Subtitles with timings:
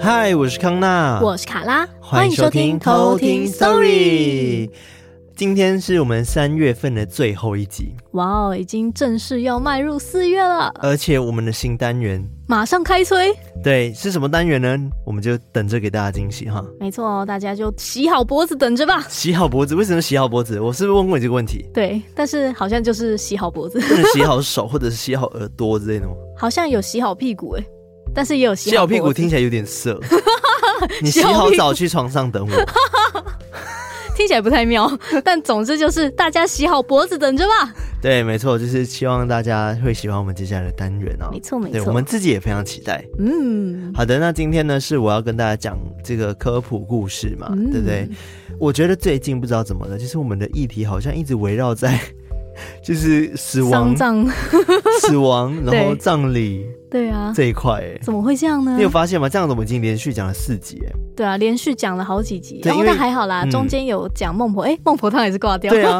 [0.00, 4.68] 嗨，我是康娜，我是卡拉，欢迎收听偷听 Story。
[5.34, 13.34] 今天是我们三月份的最后一集，哇哦，已经正式要迈入四月了，而且我们的新单元马上开催。
[13.64, 14.76] 对，是什么单元呢？
[15.06, 16.62] 我们就等着给大家惊喜哈。
[16.78, 19.06] 没错，大家就洗好脖子等着吧。
[19.08, 19.74] 洗好脖子？
[19.74, 20.60] 为什么洗好脖子？
[20.60, 21.64] 我是不是问过你这个问题？
[21.72, 23.80] 对，但是好像就是洗好脖子，
[24.12, 26.12] 洗好手或者是洗好耳朵之类的吗？
[26.36, 27.64] 好像有洗好屁股哎。
[28.14, 29.98] 但是也有洗好，洗好屁股听起来有点色。
[31.00, 32.54] 你洗好澡去床上等我，
[34.14, 34.90] 听起来不太妙。
[35.24, 37.74] 但总之就是大家洗好脖子等着吧。
[38.00, 41.28] 对，没错，就是希望大家会喜欢我们接下来的单元哦。
[41.32, 43.04] 没错，没错，对，我们自己也非常期待。
[43.18, 48.08] 嗯，好的，那今天呢是我要跟大家讲这个科普故事嘛，嗯、对不对？
[48.58, 51.98] 我觉得最近不知道怎么了，就是我们的议题好像一直围绕在。
[52.84, 54.28] 就是死亡、葬
[55.00, 58.76] 死亡，然后 葬礼，对啊，这一块，哎，怎么会这样呢？
[58.76, 59.26] 你有发现吗？
[59.26, 65.98] 这样子我们已经连续讲了四集，哎，对啊，连续讲了好几集，然后那还好啦，中间有讲孟婆，哎，孟婆汤也是挂掉，对啊，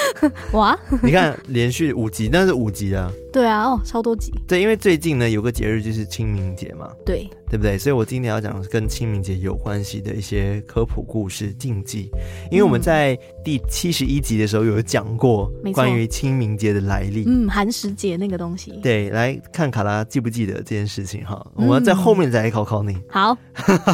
[0.52, 7.76] 哇，你看连续五集，那是五集啊，对啊，哦，超多集，对，因为最近呢有个节日就是清明节嘛，对，对不对？
[7.76, 12.08] 所以我今天要讲跟清明节有关系的一些科普故事、禁忌，
[12.48, 21.44] 因为我们在第七十一集的时候有讲过关于清明节的来历，嗯，寒食节那个东西，对，来看卡拉记不记得这件事情哈？
[21.56, 22.96] 我们在后面再来考考你。
[23.08, 23.36] 好，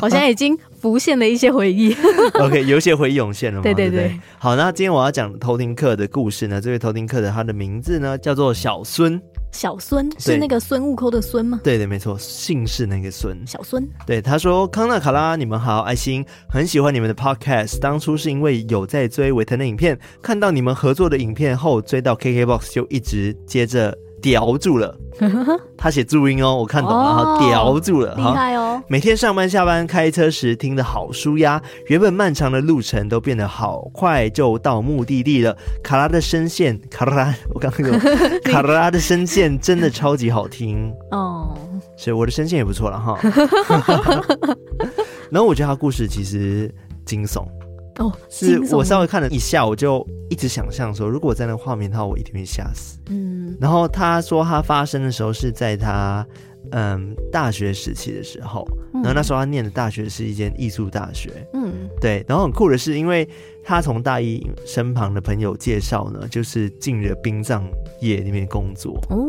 [0.02, 1.96] 我现在已经浮现了一些回忆，
[2.38, 3.62] OK，有一些回忆涌现了吗？
[3.62, 4.20] 对对对，对对。
[4.38, 9.18] 好，那今天我要讲偷听客的故事呢，这位偷听客的他的名字呢叫做小孙。
[9.52, 11.60] 小孙是那个孙悟空的孙吗？
[11.62, 13.36] 对对，没错，姓氏那个孙。
[13.46, 13.86] 小孙。
[14.06, 17.78] 对，他说：“康纳卡拉，你们好，爱心很喜欢你们的 podcast。
[17.78, 24.94] 当初是因为有在追维腾的影片，看到你们合作的影片后，追到 KKBOX 就一直接着。”叼住了，
[25.76, 28.82] 他写注音哦，我看懂了，然后叼住了，厉害哦！
[28.88, 35.56] 每天上班下班开车时听的好舒压，原本漫长的路程都变得好快就到目的地了。
[35.82, 37.98] 卡拉的声线，卡拉，我刚刚说
[38.44, 41.56] 卡拉的声线真的超级好听哦，
[41.96, 43.18] 所以我的声线也不错了哈。
[45.30, 46.72] 然后我觉得他故事其实
[47.04, 47.44] 惊悚。
[48.00, 52.98] 哦，是我稍微看了一下，我就一直想象说，如果在那个画面的话，我一定会吓死。
[53.10, 56.26] 嗯，然后他说他发生的时候是在他
[56.72, 61.30] 嗯大学时期的时候，然后那时候他念的大学是一间艺术大学。
[61.52, 63.28] 嗯，对，然后很酷的是，因为
[63.62, 67.64] 他从大一身旁的朋友介绍呢，就是进了殡葬
[68.00, 68.98] 业里面工作。
[69.10, 69.26] 哦。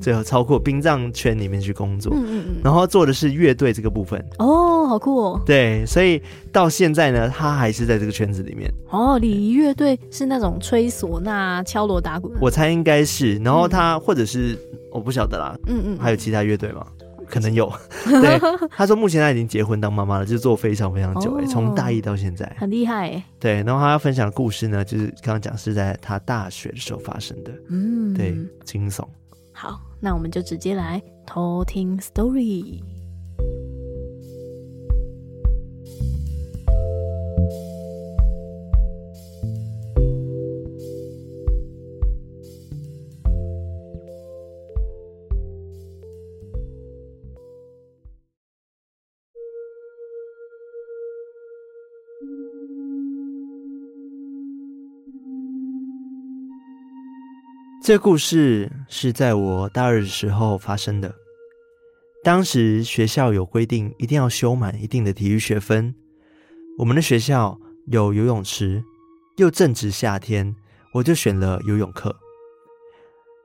[0.00, 5.42] 最后超过殡葬圈里面去工作，嗯嗯嗯，然后做的是乐队这个部分哦，好酷哦。
[5.44, 6.22] 对，所以
[6.52, 8.72] 到现在呢，他还是在这个圈子里面。
[8.90, 12.32] 哦，礼仪乐队是那种吹唢呐、敲锣打鼓。
[12.40, 13.36] 我猜应该是。
[13.38, 14.56] 然后他或者是
[14.92, 16.86] 我不晓得啦，嗯嗯，还有其他乐队吗？
[17.34, 17.68] 可能有。
[18.06, 18.38] 对，
[18.70, 23.20] 他说目前他已经结婚当妈妈了，就做非常非常久，哎，从大一到现在，很厉害。
[23.40, 27.52] 对，然后他要分享的故事呢，就是刚刚讲是在他大学的时候发生的。
[27.68, 29.04] 嗯，对，惊悚。
[29.50, 32.80] 好，那我们就直接来偷听 story。
[57.86, 61.14] 这故事是在我大二的时候发生的。
[62.22, 65.94] 当时学校有规定，一定要修满一定的体育学分。
[66.78, 68.82] 我们的学校有游泳池，
[69.36, 70.56] 又正值夏天，
[70.94, 72.16] 我就选了游泳课。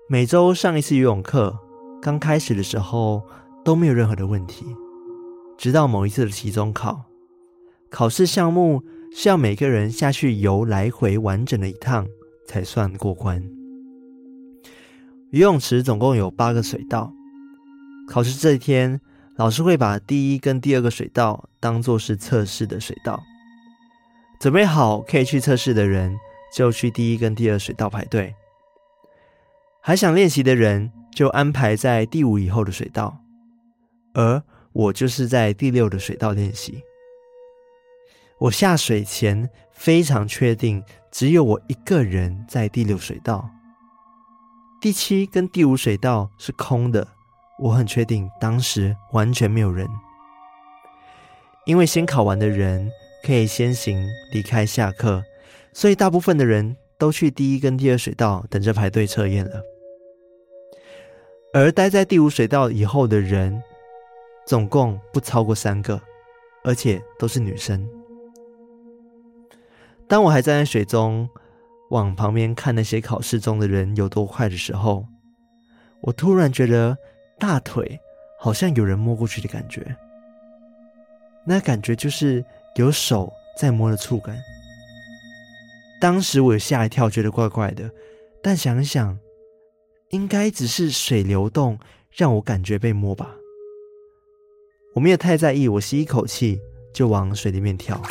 [0.08, 1.60] 每周上一次游泳课，
[2.02, 3.22] 刚开始的时候
[3.66, 4.66] 都没有任何的问题，
[5.58, 7.02] 直到某一次的期中考，
[7.90, 8.82] 考试项目
[9.14, 12.08] 是要每个人下去游来回完整的一趟
[12.48, 13.59] 才算过关。
[15.32, 17.14] 游泳池总共有八个水道，
[18.08, 19.00] 考试这一天，
[19.36, 23.22] 老师会把第一跟第二个水道当做是测试的水道。
[24.40, 26.18] 准备好可以去测试的人，
[26.52, 28.34] 就去第一跟第二水道排队；
[29.80, 33.20] 还想练习的人，就安排在第五以后的水道。
[34.16, 34.42] 而
[34.74, 36.82] 我就是在第六的水道练习。
[38.40, 43.48] 我下水前非常确定，只有我一个人在第六水道。
[44.82, 47.06] 第七跟第五水道是空的，
[47.60, 49.86] 我很确定当时完全没有人，
[51.66, 52.90] 因为先考完的人
[53.26, 55.22] 可以先行离开下课，
[55.74, 59.62] 所以大部分的人都去第一跟第二水道等着排队测验了。
[61.54, 63.62] 而待在第五水道以后的人，
[64.48, 66.02] 总共不超过三个，
[66.64, 67.86] 而且都是女生。
[70.08, 71.30] 当我还站在水中，
[71.90, 75.06] 往旁边看那些考试中的人有多快的时候，
[76.02, 76.98] 我突然觉得
[77.38, 78.00] 大腿
[78.40, 79.96] 好像有人摸过去的感觉。
[81.46, 82.46] 那感觉就是
[82.76, 84.38] 有手在摸的触感。
[86.00, 87.90] 当时我吓一跳，觉得怪怪的，
[88.42, 89.18] 但想一想，
[90.12, 91.78] 应该只是水流动
[92.16, 93.36] 让我感觉被摸吧。
[94.94, 96.60] 我没有太在意，我吸一口气
[96.94, 98.02] 就往水里面跳。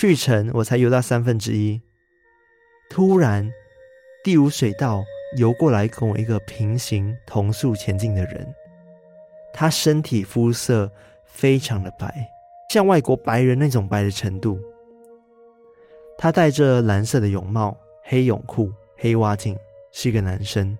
[0.00, 1.78] 去程我才游到三分之一，
[2.88, 3.52] 突然
[4.24, 5.04] 第五水道
[5.36, 8.50] 游过来跟我一个平行同速前进的人，
[9.52, 10.90] 他身体肤色
[11.26, 12.26] 非常的白，
[12.70, 14.58] 像外国白人那种白的程度。
[16.16, 19.54] 他戴着蓝色的泳帽、黑泳裤、黑蛙镜，
[19.92, 20.78] 是一个男生。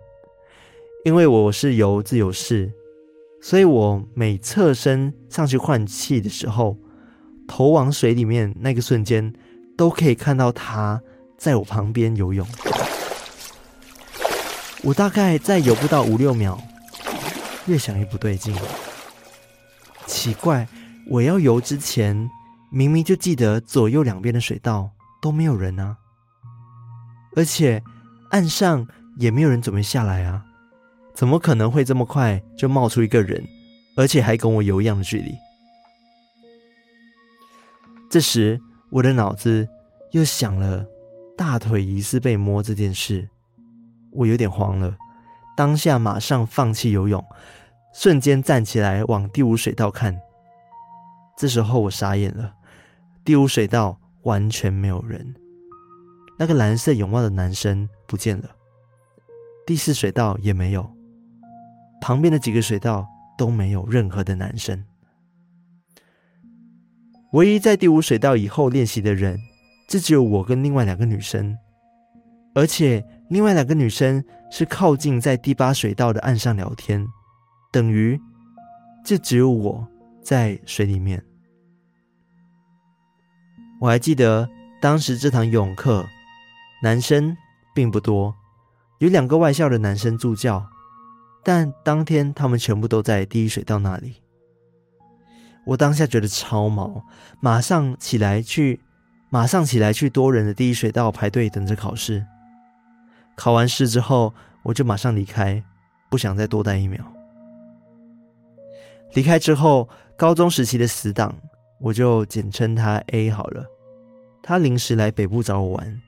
[1.04, 2.72] 因为我是游自由式，
[3.42, 6.74] 所以我每侧身上去换气的时候，
[7.50, 9.34] 头往水里面那个瞬间，
[9.76, 11.02] 都可以看到他
[11.36, 12.46] 在我旁边游泳。
[14.84, 16.56] 我大概再游不到五六秒，
[17.66, 18.54] 越想越不对劲。
[20.06, 20.68] 奇怪，
[21.08, 22.30] 我要游之前，
[22.70, 24.92] 明明就记得左右两边的水道。
[25.22, 25.98] 都没有人啊，
[27.36, 27.82] 而且
[28.30, 28.88] 岸上
[29.18, 30.42] 也没有人准备下来啊，
[31.14, 33.46] 怎么可能会这么快就冒出一个人，
[33.98, 35.34] 而且还跟我游一样的距离？
[38.10, 38.60] 这时
[38.90, 39.66] 我的脑子
[40.10, 40.84] 又想了
[41.36, 43.26] 大腿疑似被摸这件事，
[44.10, 44.94] 我有点慌了，
[45.56, 47.24] 当下马上放弃游泳，
[47.94, 50.20] 瞬间站起来往第五水道看。
[51.38, 52.52] 这时候我傻眼了，
[53.24, 53.96] 第五水道。
[54.24, 55.34] 完全没有人，
[56.38, 58.50] 那个蓝色泳帽的男生不见了，
[59.66, 60.86] 第四水道也没有，
[62.02, 63.08] 旁边的几个水道
[63.38, 64.84] 都没有任何的男生。
[67.32, 69.38] 唯一在第五水道以后练习的人，
[69.88, 71.56] 就只有我跟另外两个女生，
[72.54, 77.06] 而且另外两个女生是靠近在第八水道的岸上聊天，
[77.70, 78.20] 等于
[79.04, 79.86] 就只有我
[80.22, 81.24] 在水里面。
[83.80, 84.48] 我还记得
[84.82, 86.04] 当时这堂泳课，
[86.82, 87.36] 男生
[87.72, 88.34] 并不多，
[88.98, 90.66] 有两个外校的男生助教，
[91.44, 94.16] 但当天他们全部都在第一水道那里。
[95.70, 97.04] 我当下觉得超毛，
[97.38, 98.80] 马上起来去，
[99.28, 102.26] 马上起来去多人的第一水道排队等着考试。
[103.36, 104.34] 考完试之后，
[104.64, 105.62] 我就马上离开，
[106.10, 107.00] 不想再多待一秒。
[109.14, 111.34] 离开之后，高中时期的死党。
[111.78, 113.64] 我就简称他 A 好了。
[114.42, 116.02] 他临时来北部找我玩。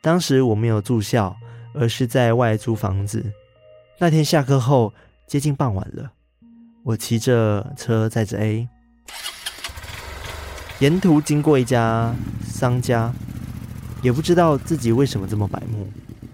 [0.00, 1.36] 当时我没有住校，
[1.74, 3.30] 而是在外租房子。
[3.98, 4.94] 那天下课后
[5.26, 6.12] 接近傍晚了，
[6.84, 8.68] 我骑着车载着 A，
[10.80, 12.14] 沿途经过一家
[12.44, 13.10] 商家，
[14.02, 15.90] 也不知道自己为什么这么白目，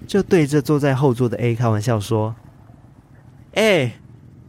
[0.09, 2.35] 就对着坐在后座的 A 开玩笑说
[3.55, 3.93] ：“哎、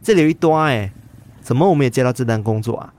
[0.02, 0.92] 这里有一端哎，
[1.40, 2.92] 怎么我们也接到这单工作啊？”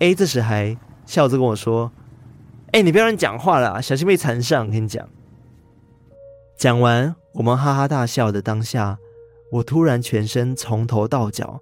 [0.00, 0.76] A 这时还
[1.06, 1.92] 笑着跟我说
[2.72, 5.08] ：“哎、你不要乱讲话了，小心被缠上。”跟你讲。
[6.56, 8.98] 讲完，我们哈哈大笑的当下，
[9.52, 11.60] 我突然全身从头到脚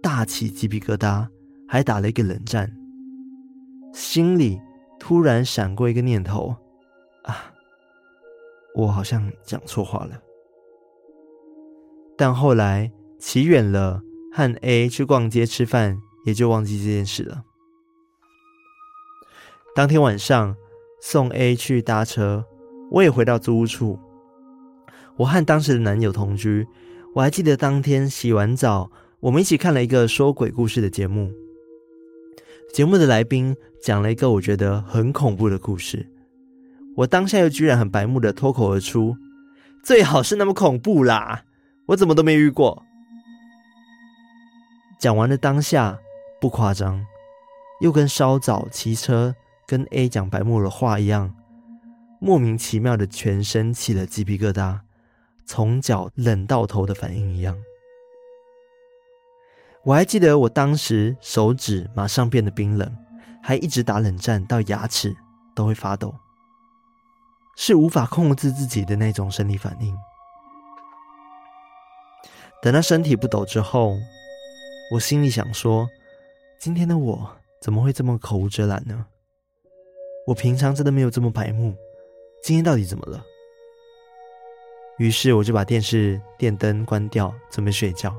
[0.00, 1.26] 大起鸡皮疙瘩，
[1.66, 2.72] 还打了一个冷战，
[3.92, 4.60] 心里
[5.00, 6.54] 突然闪过一个念头：
[7.24, 7.52] 啊，
[8.76, 10.12] 我好像讲错话了。
[12.16, 14.00] 但后来骑远了，
[14.32, 17.42] 和 A 去逛街吃饭，也就忘记这件事了。
[19.74, 20.54] 当天晚上
[21.02, 22.44] 送 A 去搭车，
[22.92, 23.98] 我也回到租屋处。
[25.16, 26.64] 我和当时的男友同居，
[27.14, 28.90] 我还记得当天洗完澡，
[29.20, 31.30] 我们一起看了一个说鬼故事的节目。
[32.72, 36.10] 节目的来宾讲了一个我觉得很恐怖的故事，
[36.96, 39.16] 我当下又居然很白目的脱口而出
[39.84, 41.44] ：“最好是那么恐怖啦，
[41.86, 42.82] 我怎么都没遇过。”
[44.98, 45.96] 讲完了当下
[46.40, 47.06] 不夸张，
[47.80, 49.34] 又跟稍早骑车。
[49.66, 51.34] 跟 A 讲白目的话一样，
[52.20, 54.80] 莫名其妙的全身起了鸡皮疙瘩，
[55.46, 57.56] 从脚冷到头的反应一样。
[59.84, 62.96] 我还记得我当时手指马上变得冰冷，
[63.42, 65.14] 还一直打冷战到牙齿
[65.54, 66.14] 都会发抖，
[67.56, 69.94] 是无法控制自己的那种生理反应。
[72.62, 73.94] 等到身体不抖之后，
[74.92, 75.86] 我心里想说：
[76.58, 79.04] 今天的我怎么会这么口无遮拦呢？
[80.26, 81.76] 我平常真的没有这么白目，
[82.42, 83.22] 今天到底怎么了？
[84.98, 88.14] 于是我就把电视电灯关掉，准备睡觉。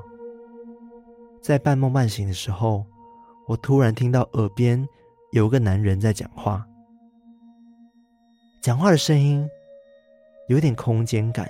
[1.40, 2.84] 在半梦半醒的时候，
[3.46, 4.86] 我突然听到耳边
[5.32, 6.66] 有个男人在讲话，
[8.60, 9.48] 讲话的声音
[10.48, 11.48] 有点空间感。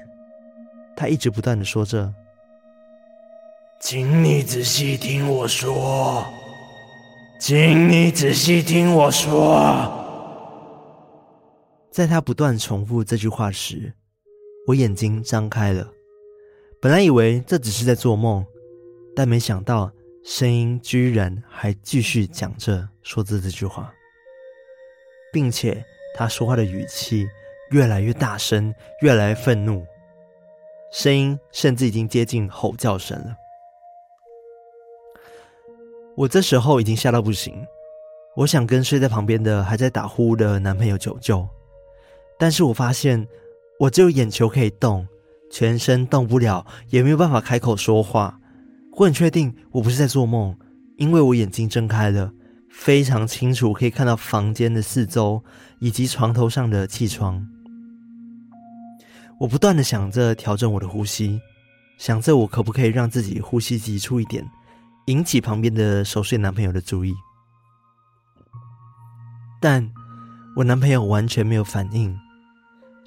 [0.95, 2.15] 他一直不断的说着
[3.81, 6.25] ：“请你仔细听我说，
[7.41, 10.05] 请你仔细听我说。”
[11.91, 13.93] 在他不断重复这句话时，
[14.67, 15.89] 我眼睛张开了，
[16.81, 18.45] 本来以为这只是在做梦，
[19.15, 19.89] 但没想到
[20.25, 23.95] 声音居然还继续讲着说着这句话，
[25.33, 25.85] 并且
[26.17, 27.29] 他说话的语气
[27.71, 29.87] 越来越大声，越来越愤怒，
[30.91, 33.37] 声音甚至已经接近吼叫声了。
[36.17, 37.65] 我这时候已经吓到不行，
[38.35, 41.49] 我想跟睡在旁边的还在打呼的男朋友求救，
[42.37, 43.25] 但是我发现。
[43.79, 45.07] 我只有眼球可以动，
[45.51, 48.41] 全身动不了，也没有办法开口说话。
[48.93, 50.57] 我很确定我不是在做梦，
[50.97, 52.33] 因为我眼睛睁开了，
[52.71, 55.45] 非常清楚可以看到房间的四周
[55.79, 57.47] 以及床头上的气窗。
[59.39, 61.39] 我不断的想着调整我的呼吸，
[61.99, 64.43] 想着我可不可以让自己呼吸急促一点，
[65.09, 67.15] 引起旁边的熟睡男朋友的注意。
[69.61, 69.93] 但
[70.57, 72.19] 我男朋友完全没有反应。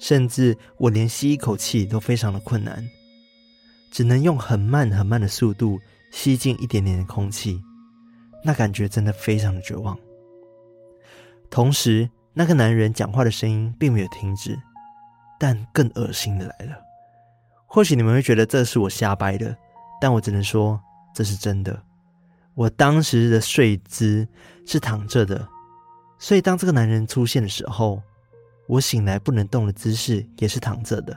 [0.00, 2.88] 甚至我连吸一口气都非常的困难，
[3.90, 5.78] 只能用很慢很慢的速度
[6.10, 7.62] 吸进一点点的空气，
[8.42, 9.96] 那感觉真的非常的绝望。
[11.50, 14.58] 同时，那个男人讲话的声音并没有停止，
[15.38, 16.80] 但更恶心的来了。
[17.66, 19.54] 或许你们会觉得这是我瞎掰的，
[20.00, 20.80] 但我只能说
[21.14, 21.78] 这是真的。
[22.54, 24.26] 我当时的睡姿
[24.64, 25.46] 是躺着的，
[26.18, 28.02] 所以当这个男人出现的时候。
[28.70, 31.16] 我醒来不能动的姿势也是躺着的。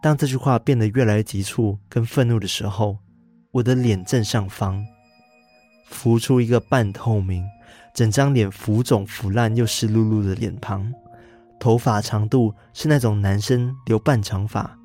[0.00, 2.96] 当这句话变得越来越急促跟愤怒的时候，
[3.50, 4.86] 我的脸正上方
[5.86, 7.44] 浮出一个半透明、
[7.92, 10.92] 整张脸浮肿腐烂又湿漉漉的脸庞，
[11.58, 14.78] 头发长度是那种男生留半长发，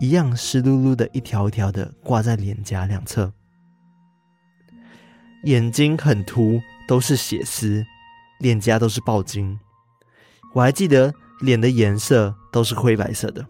[0.00, 3.30] 一样湿漉漉的一条一条的挂在脸颊两侧，
[5.44, 6.58] 眼睛很凸，
[6.88, 7.84] 都是血丝，
[8.38, 9.60] 脸颊都是爆筋。
[10.52, 13.46] 我还记得脸的颜色都是灰白色的，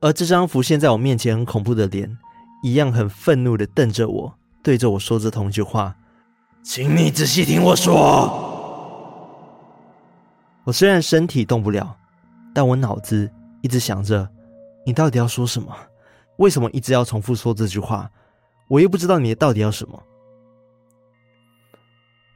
[0.00, 2.18] 而这张浮现在我面前很恐怖的脸，
[2.62, 5.96] 一样很愤怒的瞪着我，对着我说着同一句话
[6.62, 8.52] ：“请你仔细听我说。”
[10.64, 11.96] 我虽然身体动不了，
[12.54, 13.30] 但我脑子
[13.62, 14.28] 一直想着：
[14.84, 15.74] 你到底要说什么？
[16.36, 18.10] 为什么一直要重复说这句话？
[18.68, 20.02] 我又不知道你到底要什么。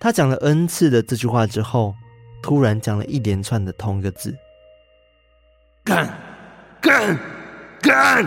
[0.01, 1.95] 他讲了 N 次的这句话之后。
[2.43, 4.37] 突然讲了一连串的同一个字：
[5.85, 6.09] 干，
[6.81, 7.19] 干，
[7.81, 8.25] 干，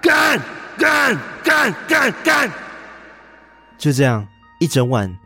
[0.00, 0.40] 干，
[0.76, 2.50] 干，干，干，干。
[3.78, 4.26] 就这样，
[4.60, 5.16] 一整晚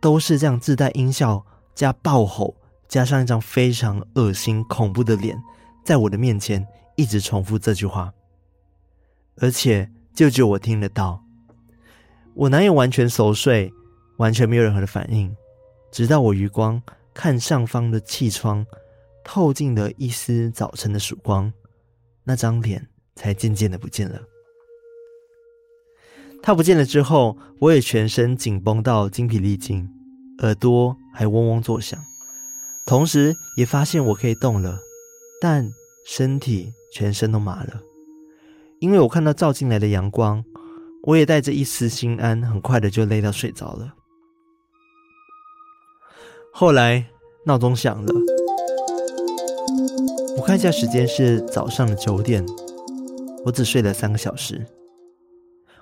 [0.00, 1.44] 都是这样自带音效
[1.74, 2.54] 加爆吼，
[2.86, 5.36] 加上一张非常恶心恐怖的脸，
[5.82, 6.66] 在我的面前
[6.96, 8.12] 一直重复这句话，
[9.38, 11.22] 而且就只有我听得到。
[12.34, 13.72] 我男友完全熟睡，
[14.18, 15.34] 完全没有任何的反应，
[15.90, 16.82] 直到我余光。
[17.14, 18.66] 看上方的气窗，
[19.24, 21.50] 透进了一丝早晨的曙光，
[22.24, 24.20] 那张脸才渐渐的不见了。
[26.42, 29.88] 他不见了之后，我也全身紧绷到精疲力尽，
[30.42, 31.98] 耳朵还嗡嗡作响，
[32.86, 34.78] 同时也发现我可以动了，
[35.40, 35.66] 但
[36.06, 37.80] 身体全身都麻了，
[38.80, 40.44] 因为我看到照进来的阳光，
[41.04, 43.94] 我也带着一丝心安，很快的就累到睡着了。
[46.56, 47.04] 后来
[47.46, 48.14] 闹钟响了，
[50.36, 52.46] 我看一下时间是早上的九点，
[53.44, 54.64] 我只睡了三个小时。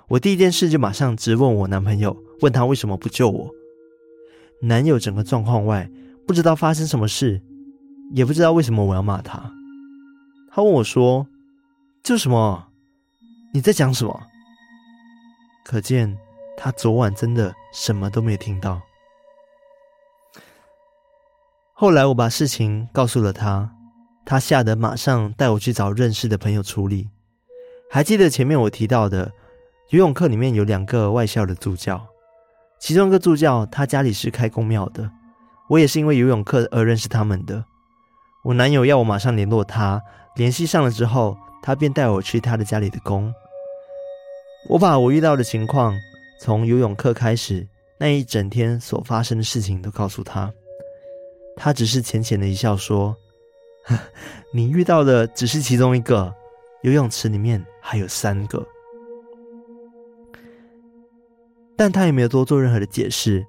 [0.07, 3.51] 我第一件事就马上质问我男朋友，问他为什么不救我。
[4.61, 5.87] 男友整个状况外，
[6.25, 7.39] 不知道发生什么事，
[8.15, 9.53] 也不知道为什么我要骂他。
[10.51, 11.27] 他问我说
[12.01, 12.65] ：“救什么？
[13.53, 14.23] 你在讲什么？”
[15.63, 16.17] 可见
[16.57, 18.81] 他昨晚真的什么都没有听到。
[21.83, 23.69] 后来我把事情告诉了他，
[24.25, 27.09] 他吓得马上带我去找认识的朋友处理。
[27.91, 29.29] 还记得前面我提到的
[29.89, 32.01] 游泳课里面有两个外校的助教，
[32.79, 35.11] 其中一个助教他家里是开公庙的，
[35.67, 37.61] 我也是因为游泳课而认识他们的。
[38.45, 40.01] 我男友要我马上联络他，
[40.37, 43.29] 联系上了之后，他便带我去他的家里的宫。
[44.69, 45.93] 我把我遇到的情况，
[46.39, 47.67] 从游泳课开始
[47.99, 50.49] 那一整天所发生的事情都告诉他。
[51.55, 53.15] 他只是浅浅的一笑，说
[54.53, 56.33] ：“你遇到的只是其中一个，
[56.81, 58.65] 游泳池里面还有三个。”
[61.75, 63.45] 但他也没有多做任何的解释，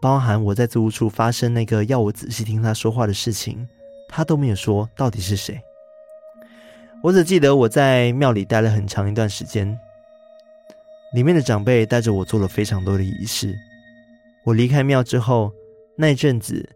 [0.00, 3.66] 包含我在租屋处发生那个要我仔细听他说话的事情，
[4.08, 5.60] 他都没有说到底是谁。
[7.02, 9.76] 我只记得我在庙里待了很长一段时间，
[11.14, 13.54] 里面的长辈带着我做了非常多的仪式。
[14.44, 15.50] 我离开庙之后，
[15.96, 16.68] 那一阵子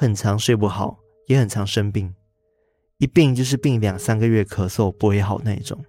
[0.00, 2.14] 很常睡不好，也很常生病，
[2.98, 5.84] 一病就是病两三个月，咳嗽不会好那一种。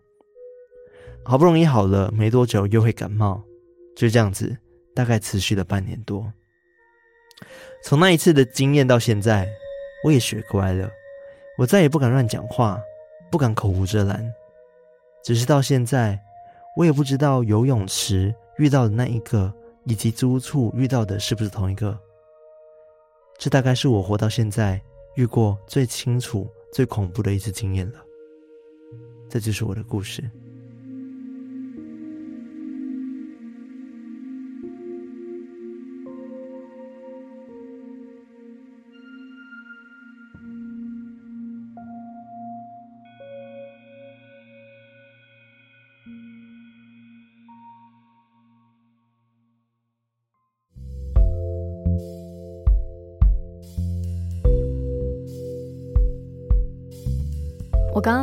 [1.24, 3.44] 好不容易好了，没多久又会感冒。
[3.96, 4.58] 就这样子，
[4.96, 6.34] 大概持续了半年多。
[7.84, 9.48] 从那一次的经验到现在，
[10.04, 10.89] 我也学乖了，
[11.60, 12.82] 我再也不敢乱讲话，
[13.30, 14.28] 不敢口无遮拦。
[15.24, 16.20] 只是到现在，
[16.75, 21.96] 我也不知道游泳池遇到的那一个，以及租屋处遇到的是不是同一个。
[23.39, 24.79] 这大概是我活到现在
[25.15, 28.03] 遇过最清楚、最恐怖的一次经验了。
[29.29, 30.29] 这就是我的故事。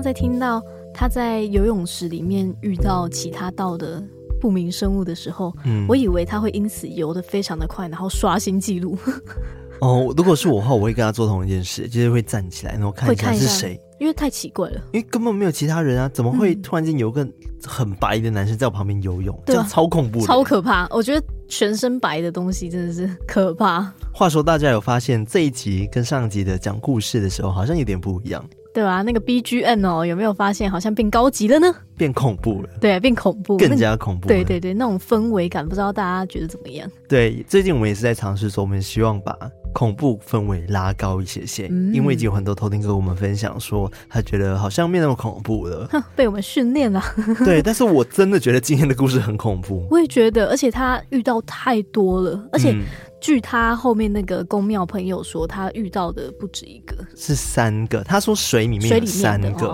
[0.06, 0.62] 在听到
[0.94, 4.00] 他在游泳池里面遇到其他道的
[4.40, 8.96] 不明生物的时候，嗯，我以为他会因此游得非常的快，然后刷新记录。
[9.82, 17.26] 哦，如果是我的话，我会跟他做同一件事，就是会站起来，然后看一下是谁，因为太奇怪了，因为根本没有其他人啊，怎么会突然间有个
[17.66, 19.34] 很白的男生在我旁边游泳？
[19.38, 20.86] 嗯、这样超恐怖，超可怕。
[20.92, 23.92] 我觉得全身白的东西真的是可怕。
[24.14, 28.42] 话说，大家有发现这一集跟上集的讲故事的时候好像有点不一样？
[28.76, 29.00] 对啊？
[29.00, 31.74] 那个 BGM 哦，有没有发现好像变高级了呢？
[31.96, 32.68] 变恐怖了。
[32.78, 34.28] 对，变恐怖，更加恐怖。
[34.28, 36.86] 对对对，那种氛围感，不知道大家觉得怎么样？
[37.08, 39.34] 对，最近我们也是在尝试说，我们希望把
[39.72, 45.88] 恐怖氛围拉高一些些，嗯、因为已经有很多偷听跟我们分享说，他觉得好像没那么恐怖了。
[46.14, 47.02] 被我们训练了。
[47.46, 49.86] 对，但是我真的觉得今天的故事很恐怖。
[49.90, 52.72] 我也觉得，而且他遇到太多了，而且。
[52.72, 52.82] 嗯
[53.26, 58.04] 据他后面那个宫庙朋友说，他遇到的不止一个，是三个。
[58.04, 59.50] 他说水里面有三个。
[59.50, 59.68] 对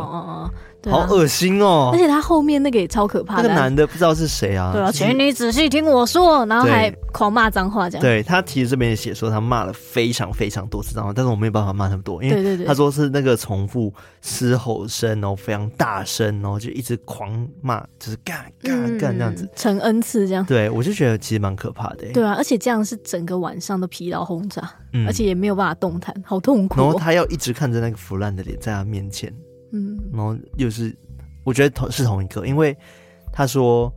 [0.90, 1.90] 好恶心哦！
[1.92, 4.73] 而且他后面那个也超可怕的，那个男的不知道是谁啊？
[4.73, 8.03] 对啊，请你仔细听我说，然后还狂骂脏话，这样。
[8.03, 20.45] 对，他其实这边也写说他骂了非常非常多次脏话，但是我没有办法骂那么多，因为他说是那个重复嘶吼声，然后非常大声，然后就一直狂骂，就是干干干这样子，成 N 次这样。
[20.45, 22.07] 对，我就觉得其实蛮可怕的。
[22.12, 24.68] 对啊，而且这样是整个晚上都疲劳轰炸，
[25.07, 26.81] 而且也没有办法动弹，好痛苦。
[26.81, 29.33] 然后他要一直看着那个腐烂的脸在他面前，
[29.72, 30.94] 嗯，然后又是。
[31.44, 32.76] 我觉得同是同一个，因为
[33.32, 33.92] 他说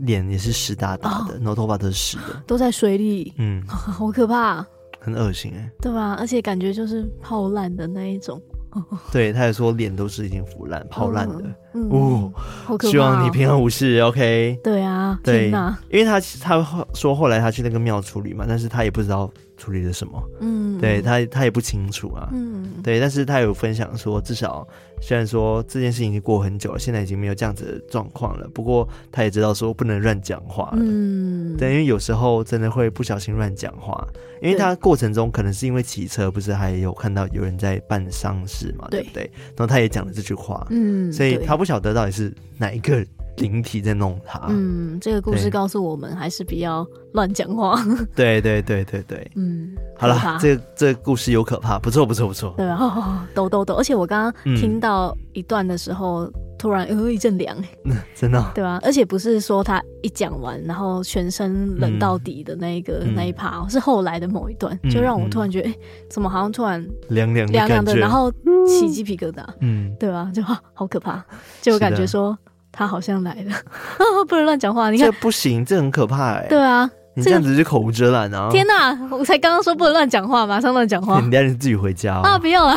[0.00, 4.66] 脸也是湿哒哒的，然后头发都是湿的， 都在水里，嗯， 好可怕，
[4.98, 6.16] 很恶心哎，对吧？
[6.18, 8.42] 而且感觉就是泡烂的那一种，
[9.12, 12.32] 对，他也说脸都是已经腐烂、泡烂的，哦，
[12.64, 14.58] 好可怕，希望你平安无事，OK？
[14.64, 15.52] 对啊，对，
[15.88, 19.32] 因为他他说后来他去那个庙处理嘛，但是他也不知道。
[19.62, 20.20] 处理了什么？
[20.40, 22.28] 嗯，对他，他也不清楚啊。
[22.32, 24.66] 嗯，对，但是他有分享说，至少
[25.00, 28.48] 虽然说这件事情已经过很久了，现在已经没有这样子的状况了。
[28.52, 30.78] 不过他也知道说不能乱讲话了。
[30.80, 34.04] 嗯，对，因为有时候真的会不小心乱讲话，
[34.42, 39.30] 因为他过程中可能是因为骑车，不是还有看到有人在办丧事嘛，对，对不对？
[39.56, 44.46] 然后他也讲了这句话，嗯，所以他不晓得到底是哪一个灵体在弄他。
[44.48, 46.86] 嗯，这个故事告诉我们，还是不要。
[47.12, 47.78] 乱讲话，
[48.16, 57.54] 对对对对对，嗯，好了，这这故事有可怕，不错不错不错，对啊，抖抖抖，而且我刚刚听到一段的时候，突然有一阵凉，
[58.16, 58.80] 真的，对吧？
[58.82, 65.74] 而且不是说他一讲完，然后全身冷到底的那一个那一趴，是后来的某一段，就让我突然觉得，哎，
[66.08, 68.32] 怎么好像突然凉凉凉凉的，然后
[68.66, 70.32] 起鸡皮疙瘩，嗯，对吧？
[70.34, 70.42] 就
[70.72, 71.22] 好可怕，
[71.60, 72.34] 就感觉说
[72.72, 73.54] 他好像来了，
[74.26, 76.90] 不能乱讲话，你看这不行，这很可怕，哎，对啊。
[77.14, 78.48] 你这样子就口无遮拦啊！
[78.50, 81.20] 天哪，我才刚刚说不能乱讲话，马上乱讲话。
[81.22, 82.38] 你等下你自己回家啊！
[82.40, 82.74] 不要了，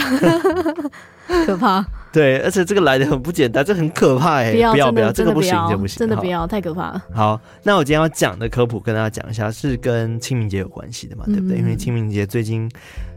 [1.48, 1.86] 可怕。
[2.16, 4.54] 对，而且这个来的很不简单，这很可怕哎！
[4.54, 7.04] 不要不要，这个不行，这不行，真的不要，太可怕了。
[7.14, 11.58] 好，那我今天要讲的科普跟大家讲一下，是跟清明节有关系的嘛，对不对？
[11.58, 12.72] 因为清明节最近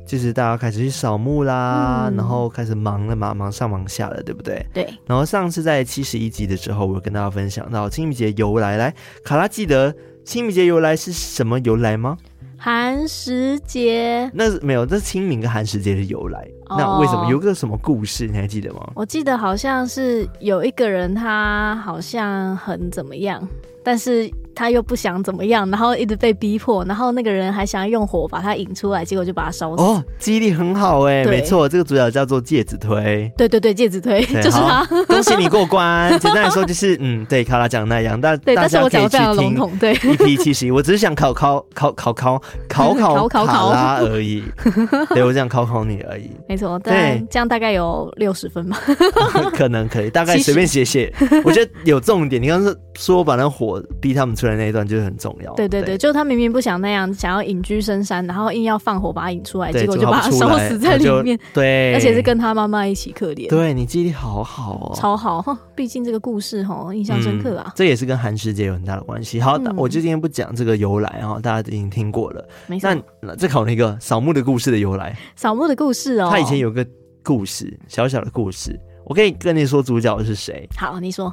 [0.04, 4.66] 就是大家开始去扫墓啦，然后开始忙了嘛，忙上忙下了，对不对？
[4.74, 4.88] 对。
[5.06, 9.94] 然后上次在七十一集的时候，我有跟大家分享到清明节由来，来，卡拉记得。
[10.24, 12.14] 清明节由来是什么由来吗？
[12.58, 16.46] 寒食节，那是没有，这是清明跟寒食节的由来。
[16.66, 18.26] 哦、那为什么有个什么故事？
[18.26, 18.90] 你还记得吗？
[18.94, 23.48] 我记得好像是有一个人，他好像很怎么样，
[23.82, 24.30] 但是。
[24.58, 29.82] 他又不想怎么样，然后一直被逼迫，然后那个人还想要用火把他引出来，结果就把他烧死。
[29.82, 33.30] 哦，记忆力很好哎，没错，这个主角叫做介子推。
[33.36, 34.84] 对对对，介子推就是他。
[35.06, 36.10] 恭喜你过关。
[36.18, 39.78] 简单来说就是，嗯，对，卡拉讲的那样，但大家可以去听。
[39.78, 44.42] 对一 p 七十一，我只是想考考考考考考考考考拉而已。
[45.14, 46.30] 对，我想考考你而已。
[46.48, 48.80] 没错，对，这样大概有六十分吧。
[49.54, 51.12] 可能可以，大概随便写写。
[51.44, 52.42] 我觉得有重点。
[52.42, 55.52] 你刚刚说把那火逼他们出来那一段就是很重要。
[55.54, 61.38] 对对对，对就他明明不想那样，想要隐居深山，然后硬要放火把他引出来，结果就把他烧死在里面。
[61.52, 63.48] 对，而且是跟他妈妈一起可怜。
[63.48, 65.56] 对，你记忆力好好哦，超好。
[65.74, 67.64] 毕竟这个故事哈印象深刻啊。
[67.68, 69.40] 嗯、这也是跟寒食节有很大的关系。
[69.40, 72.48] 好，嗯、我就今天不讲这个由来哈，大家已经听过了。
[72.66, 72.88] 没错。
[73.20, 75.16] 那再考那个扫墓的故事的由来。
[75.36, 76.86] 扫墓的故事哦，他以前有个
[77.22, 80.68] 故事，小小的故事，我可以跟你说主角是谁？
[80.76, 81.32] 好，你说。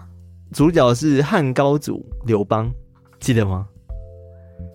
[0.54, 2.72] 主角是汉高祖刘邦，
[3.26, 3.66] 记得吗？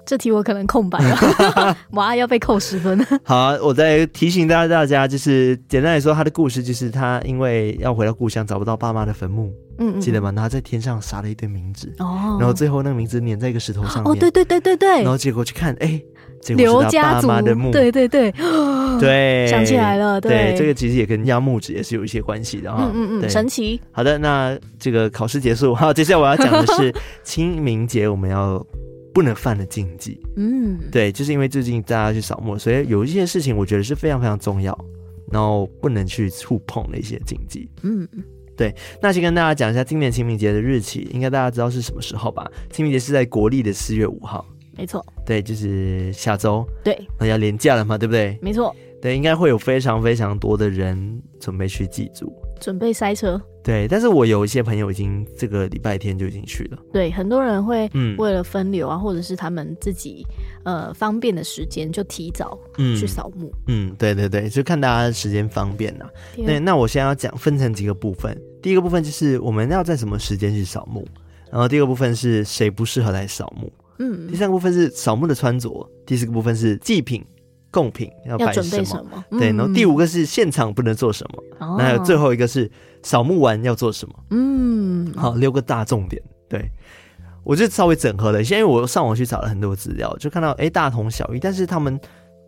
[0.05, 2.99] 这题我可能空白了， 哇，要被扣十分。
[3.23, 10.33] 好啊，我再提醒大家，大家就是简单来说，他的故事就是他因为要回到故乡，找不到爸妈的坟墓，嗯，嗯，记得吗？
[10.35, 16.03] 然后在天上撒了一堆名字，哦，然后最后那个名字粘在一个石头上面，哦，对对对对对，然后结果去看，哎，
[16.49, 18.33] 刘家族的墓，对对对。
[19.01, 23.81] 对，想起来了，对，对，这个其实也跟压墓址也是有一些关系的哈，嗯嗯嗯，神奇。
[23.93, 26.93] 好的，那这个考试结束，哈，接下来我要讲的是
[27.25, 28.65] 清明节我们要。
[29.13, 34.73] 不能犯的禁忌，嗯，对，就是因为最近大家去扫墓，所以有一些事情我觉得是非常非常重要，
[35.33, 38.07] 然后不能去触碰的一些禁忌，嗯，
[38.57, 38.73] 对。
[39.03, 42.49] 那先跟大家讲一下今年清明节的日期，应该大家知道是什么时候吧？
[42.71, 44.47] 清明节是在国历的四月五号，
[44.81, 48.39] 没错，对，就是下周，对，那要连假了嘛，对不对？
[48.41, 52.33] 没错，对，应该会有非常非常多的人准备去祭祖。
[52.59, 56.79] 准备塞车，对，但是我有一些朋友已经这个礼拜天就已经去了。
[56.93, 60.27] 对，很多人会为了分流啊，嗯、或者是他们自己
[60.65, 63.51] 呃方便的时间，就提早去扫墓。
[63.67, 66.07] 嗯，对对对，就看大家的时间方便呐。
[66.37, 68.39] 对，那我现在要讲分成几个部分。
[68.63, 71.07] 第一个部分就是我们要在什么时间去扫墓，
[71.51, 73.73] 然后第二个部分是谁不适合来扫墓。
[74.01, 77.25] 嗯，第三个部分是扫墓的穿着，第四个部分是祭品。
[77.73, 79.25] 贡品要摆什么？
[79.39, 82.69] 对，然后第五个是现场不能做什么，那、嗯、还有最后一个是
[83.01, 84.15] 扫墓完要做什么？
[84.31, 86.21] 嗯，好，六个大重点。
[86.49, 86.69] 对，
[87.45, 91.97] 我就稍微整合了一下，因为我上网去找了很多资料，就看到哎、欸、大同小异，但是他们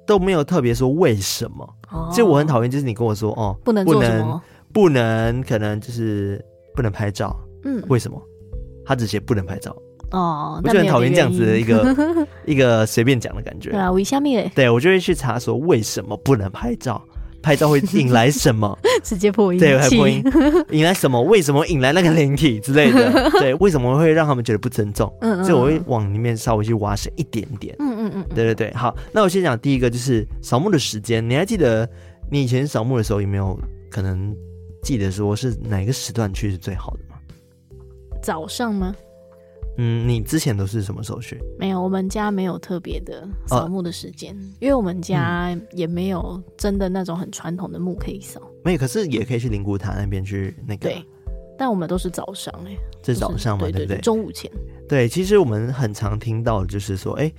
[0.05, 1.65] 都没有特别说为什么。
[1.93, 7.39] 哦，其实我很讨厌就是你跟我说哦，不能做什么，不能可能就是不能拍照。
[7.63, 8.21] 嗯，为什么？
[8.85, 9.73] 他只写不能拍照。
[10.13, 11.97] 哦，我就很讨厌这样子的一个
[12.47, 13.71] 一个随便讲的感觉。
[13.71, 14.29] 对啊，为什么？
[14.55, 17.03] 对，我就会去查说为什么不能拍照，
[17.43, 18.79] 拍照会引来什么？
[19.03, 20.23] 直接破音，对，还破音，
[20.71, 21.21] 引来什么？
[21.23, 23.31] 为什么引来那个灵体之类的？
[23.41, 25.13] 对，为什么会让他们觉得不尊重？
[25.23, 27.75] 嗯，嗯，所以我会往里面稍微去挖深一点点。
[27.79, 28.73] 嗯嗯嗯，对对对。
[28.75, 31.27] 好，那我先讲第一个，就是扫墓的时间。
[31.29, 31.89] 你还记得
[32.31, 33.59] 你以前扫墓的时候有没有
[33.91, 34.35] 可能
[34.83, 37.17] 记得说是哪个时段去是最好的吗？
[38.23, 38.95] 早上吗？
[39.85, 41.43] 嗯，你之前都是什么时候去？
[41.59, 48.41] 没有，我们家没有特别的扫墓的时间，啊、因为我们家也没有真的那种很传统的墓可以扫。
[48.63, 50.89] 没有，可是也可以去灵骨塔那边去那个。
[50.89, 51.05] 对，
[51.59, 54.05] 但我们都是早上哎、欸，是早上嘛，对，对，对，对不对？
[54.05, 54.49] 中午前。
[54.89, 57.33] 对，其实我们很常听到就是说，哎，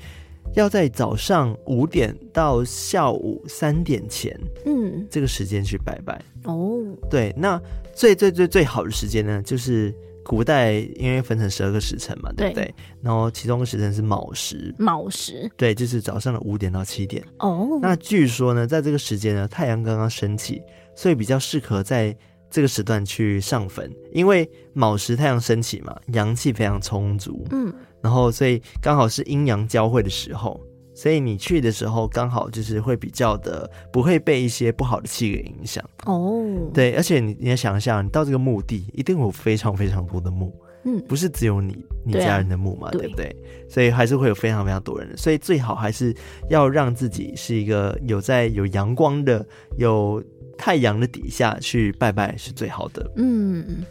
[0.53, 6.21] 要在早上五点到下午三点前，嗯，这个时间去拜拜。
[6.43, 7.57] 哦，对，那
[7.93, 9.95] 最最最最好的时间呢，就是。
[10.23, 12.65] 古代因为分成十二个时辰嘛，对不对？
[12.65, 17.23] 对，然后其中个时辰是卯时，卯时，对，就是早上的五点到七点。
[17.39, 20.61] 哦，那据说呢，在这个时间呢，太阳刚刚升起，
[20.95, 22.15] 所以比较适合在
[22.49, 27.45] 这个时段去上坟，因为卯时太阳升起嘛，阳气非常充足。
[27.51, 30.59] 嗯，然后所以刚好是阴阳交汇的时候。
[30.95, 36.45] 所以你去的时候刚好就是会比较的不会被一些不好的气给影响哦。
[36.73, 40.53] 对，而且你你要想一下，你到这个墓地一定有非常非常多的墓，
[40.85, 43.35] 嗯，不是只有你你家人的墓嘛，对，啊、对不对？
[43.67, 46.15] 所以还是会有非常非常多人的，所以最好还是
[46.49, 49.43] 要让自己是一个有在有阳光的、
[49.77, 50.23] 有
[50.57, 53.11] 太阳的底下去拜拜是最好的。
[53.15, 53.83] 嗯，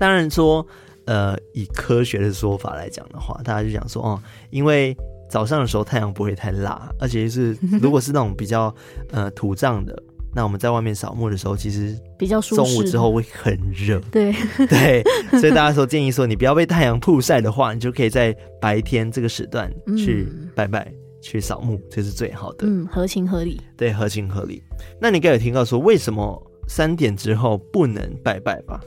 [0.00, 0.66] 当然说，
[1.04, 4.20] 呃，以科学的说法来讲的话，大家就讲说哦，
[4.50, 4.96] 因为。
[5.34, 8.72] 早上的时候太阳不会太辣，而且是 如果是那种比较
[9.10, 10.00] 呃土葬的，
[10.32, 13.98] 那我们在外面扫墓的时候，其实比较中午之后会很热。
[14.12, 14.32] 对
[14.70, 15.02] 对，
[15.40, 22.64] 所以大家说建议说，你不要被太阳曝晒的话，你就可以在白天这个时段去拜拜，嗯、去扫墓，这是最好的。
[22.68, 23.60] 嗯，合情合理。
[23.76, 24.62] 对，合情合理。
[25.00, 28.80] 那你该有听到说，为什么三点之后不能拜拜吧？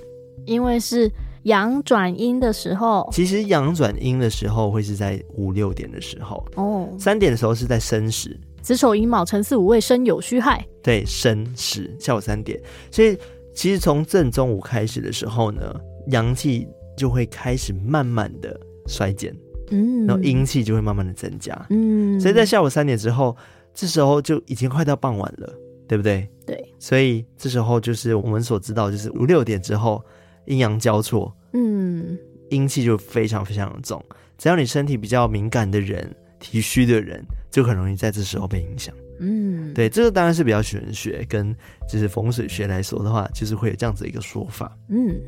[0.46, 1.12] 因为是
[1.48, 3.10] 阳转阴的时候。
[3.12, 6.46] 其实阳转阴的时候会是在五六点的时候。
[6.56, 6.88] 哦。
[6.98, 8.40] 三点的时候是在申时。
[8.62, 10.66] 子丑寅卯辰巳午未申酉戌亥。
[10.84, 12.62] 对，申时下午三点。
[12.92, 13.18] 所以
[13.56, 15.62] 其实从正中午开始的时候呢，
[16.08, 19.36] 阳气就会开始慢慢的衰减。
[19.70, 23.36] 嗯，然后阴气就会慢慢的增加，嗯，所以在下午三点之后，
[23.74, 25.54] 这时候就已经快到傍晚了，
[25.90, 26.26] 对不对？
[26.46, 30.02] 对，所以这时候就是我们所知道，就是五六点之后，
[30.48, 32.18] 阴阳交错，嗯，
[32.50, 34.04] 阴气就非常非常的重。
[34.38, 38.94] 只要你身体比较敏感的人，体虚的人，就很容易在这时候被影响。
[39.20, 41.56] 嗯，对，这个当然是比较玄学跟
[41.90, 44.78] 就是风水学来说的话，就是会有这样子一个说法。
[44.90, 45.20] 嗯，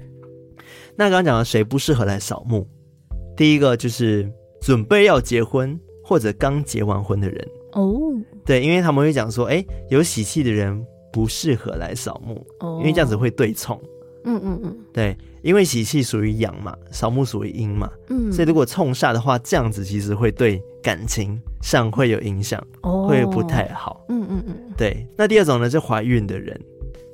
[0.95, 2.67] 那刚刚讲的谁不适合来扫墓？
[3.35, 8.13] 第一个就是准备要结婚或者刚结完婚的人哦，
[8.45, 12.45] 对，因为他们会讲说，哎，有喜气的人不适合来扫墓，
[12.79, 13.81] 因为这样子会对冲。
[14.35, 24.05] 嗯嗯嗯，对，因为喜气属于阳嘛，扫墓属于阴嘛，嗯，所以如果冲煞的话，这样子其实会对感情上会有影响，会不太好。
[24.09, 25.05] 嗯嗯嗯，对。
[25.17, 26.59] 那第二种呢，是怀孕的人，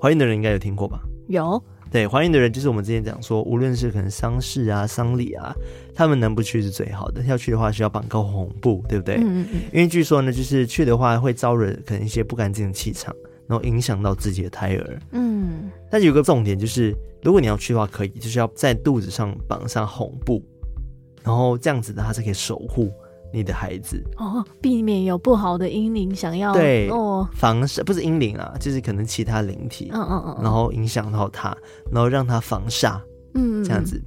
[0.02, 1.00] 怀孕的人应该有听过吧？
[1.28, 1.62] 有。
[1.92, 5.56] 对，怀孕的人就是我们之前讲说，无论是可能丧事啊、丧礼啊，
[5.94, 7.24] 他们能不去是最好的。
[7.24, 9.16] 要去的话，需要绑个红布，对不对？
[9.16, 9.62] 嗯嗯。
[9.72, 13.16] 因为据说呢，就是去的话会招惹可能一些不干净的气场，
[13.48, 15.00] 然后影响到自己的胎儿。
[15.12, 15.72] 嗯。
[15.96, 20.44] 但是有个重点就是，如果你要去的话，可以就是要在肚子上绑上红布，
[21.24, 22.92] 然后这样子的它是可以守护。
[23.32, 31.56] 你的孩子哦，避免有不好的阴灵想要对哦防煞，不是阴灵啊，就是可能其他灵体，嗯嗯嗯，然后影响到他，
[31.90, 33.00] 然后让他防煞，
[33.34, 34.02] 嗯，这样子。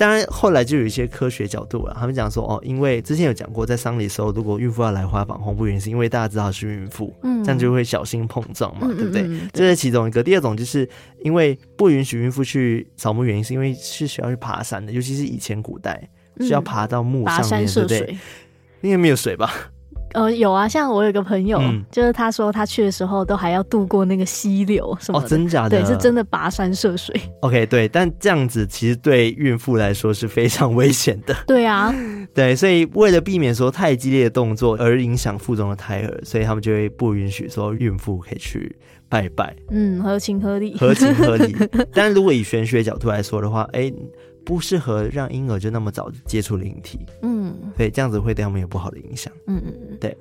[0.00, 9.28] 当然后来就有一些科学角度了，他们讲说哦，因为之前有讲过，在丧礼的时候，如果孕妇要来花房红布，原因是因为大家知道是孕妇，嗯，这样就会小心碰撞嘛，对不对？
[9.52, 10.22] 这是其中一个。
[10.22, 10.88] 第二种就是
[11.22, 16.08] 因为不允许孕妇去扫墓，原因是因为是需要去爬山的，尤其是以前古代。
[16.40, 18.16] 需要爬到墓上面，对不对？
[18.80, 19.52] 应该没有水吧？
[20.12, 25.26] 呃，有啊，像我有个朋友，嗯、就是他说他去的时候都还要渡过那个溪流什么的。
[25.26, 25.80] 哦，真假的？
[25.80, 27.14] 对，是真的跋山涉水。
[27.40, 31.34] OK，对，但这样子其实对孕妇来说是非常危险的。
[31.46, 31.94] 对啊，
[32.34, 38.76] 对，所以为了避免说太激烈的动作而影响腹中的胎儿，所以他们就会不允许说孕妇可以去
[39.08, 39.54] 拜拜。
[39.70, 41.54] 嗯，合情合理，合情合理。
[41.94, 43.92] 但如果以玄学角度来说的话，哎。
[44.44, 50.16] 不适合让婴儿就那么早接触灵体，嗯，所以这样子会对他们有不好的影响，嗯嗯嗯，对。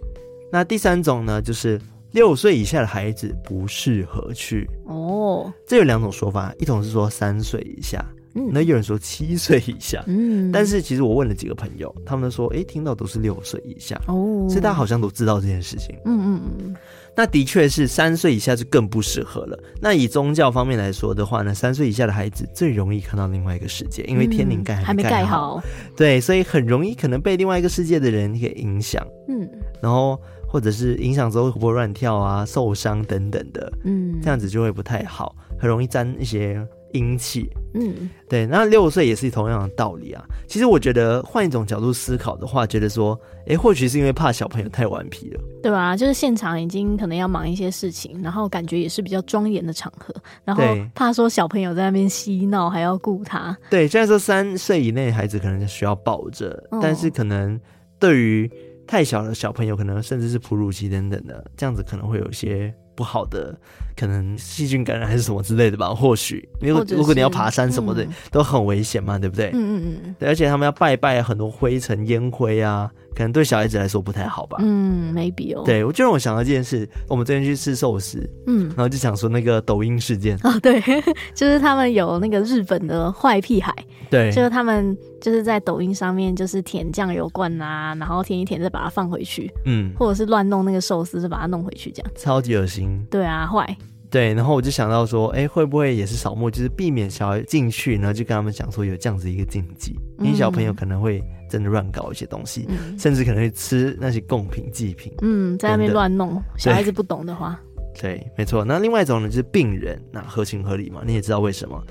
[0.51, 1.79] 那第三种呢，就是
[2.12, 5.51] 六岁以下的孩子不适合去哦。
[5.67, 8.03] 这有两种说法，一种是说三岁以下，
[8.36, 13.99] 嗯，那有人说七岁以下，嗯，但是其实我问了几个朋友，他们都说，哎，听到都是六岁以下。
[14.08, 16.75] 哦，所以大家好像都知道这件事情，嗯嗯嗯。
[17.19, 19.60] 那的确是三岁以下就更不适合了。
[19.82, 25.62] 那以宗教方面来说的话呢，三岁以下的孩子最容易看到另外一个世界，因为天灵盖还没盖好，
[25.97, 29.45] 对，所以很容易可能被另外一个世界的人给影响，嗯，
[29.82, 36.65] 然后或者是影响之后活蹦乱跳啊、受伤等等的，嗯，这样子就会不太好，很容易沾一些。
[36.93, 40.23] 阴气，嗯，对，那六岁也是同样的道理啊。
[40.47, 45.95] 其实我觉得换一种角度思考的话，觉得说，哎，或许是因为怕小朋友太顽皮了，对吧？
[45.95, 50.63] 就是现场已经可能要忙一些事情，然后感觉也是比较庄严的场合，然后
[50.95, 53.56] 怕说小朋友在那边嬉闹还要顾他。
[53.69, 57.60] 对，虽然说三岁以内的孩子可能需要抱着，哦，但是可能
[57.99, 58.52] 对于
[58.88, 62.73] 太小的小朋友，可能甚至是哺乳期等等的，这样子可能会有一些。
[62.95, 63.58] 不好的，
[63.99, 65.89] 可能细菌感染还是什么之类的吧。
[65.89, 69.49] 或许，如果如果你要爬山什么的，嗯、都很危险嘛，对不对？
[69.53, 70.15] 嗯嗯嗯。
[70.17, 74.57] 对，而且他们要拜拜，很多灰尘烟灰啊，可能对小孩子来说不太好吧。
[74.61, 75.63] 嗯，maybe 哦。
[75.65, 80.81] 对，我就让我想到一件事，我们昨天去吃寿司，嗯，然后就想说那个抖音事件哦，对，
[81.35, 83.73] 就是他们有那个日本的坏屁孩，
[84.09, 84.97] 对，就是他们。
[85.21, 93.05] 就是在抖音上面，就是舔酱油罐啊，然后舔一舔再把它放回去，嗯，或者是乱弄那个寿司，就把它弄回去，这样超级恶心。
[93.11, 93.75] 对啊，坏。
[94.09, 107.59] 对，然后我就想到说，哎，会不会也是扫墓，就是避免小孩进去，然后就跟他们讲说有这样子一个禁忌，嗯、因为小朋友可能会真的乱搞一些东西，嗯、甚至可能会吃那些贡品祭品，嗯，在那边乱弄，小孩子不懂的话，
[107.99, 108.63] 对，没错。
[108.63, 111.83] 那另外一种呢，就是病人，那合情合理嘛，你也知道为什么。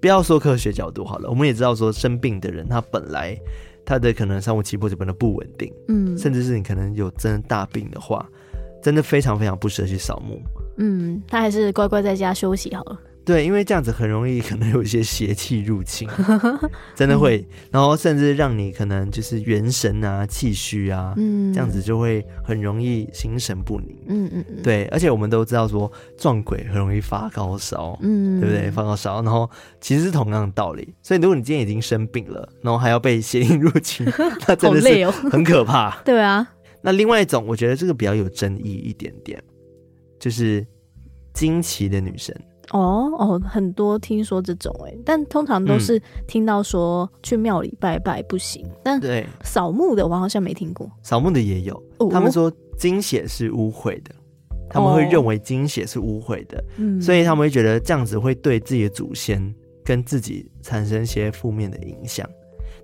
[0.00, 3.36] 不要说科学角度好了，我们也知道说生病的人，他本来
[3.84, 8.26] 他的可能三五七步就变得不稳定，嗯，甚至是你可能有真的大病的话，
[8.82, 10.40] 真的非常非常不适合去扫墓，
[10.78, 12.98] 嗯，他还是乖乖在家休息好了。
[13.24, 16.08] 对，因为这样子很容易可能有一些邪气入侵，
[16.96, 28.70] 真的会，然后甚至让你可能就是元神啊、气虚啊，嗯，这样子就会很容易心神不宁，嗯嗯嗯，对，而且我们都知道说撞鬼很容易发高烧，嗯，对不对？
[28.70, 29.48] 发高烧，然后
[29.80, 34.04] 其实是同样的道理，所以如果你今天已经生病了，然后还要被邪灵入侵，
[34.48, 36.46] 那真的是很可怕， 对啊。
[36.82, 39.38] 那另外一种，我觉得这个比较有争议一点点，
[40.18, 40.66] 就是
[41.34, 42.34] 惊奇的女生。
[42.70, 48.64] 哦哦，很多听说这种哎，但通常都是听到说去庙里拜拜不行。
[48.66, 50.90] 嗯、但对扫墓的，我好像没听过。
[51.02, 54.14] 扫墓的也有，哦、他们说精血是污秽的，
[54.68, 62.28] 他们会认为精血是污秽的，哦、所以他们会觉得这样子会对自己的祖先跟自己产生一些负面的影响。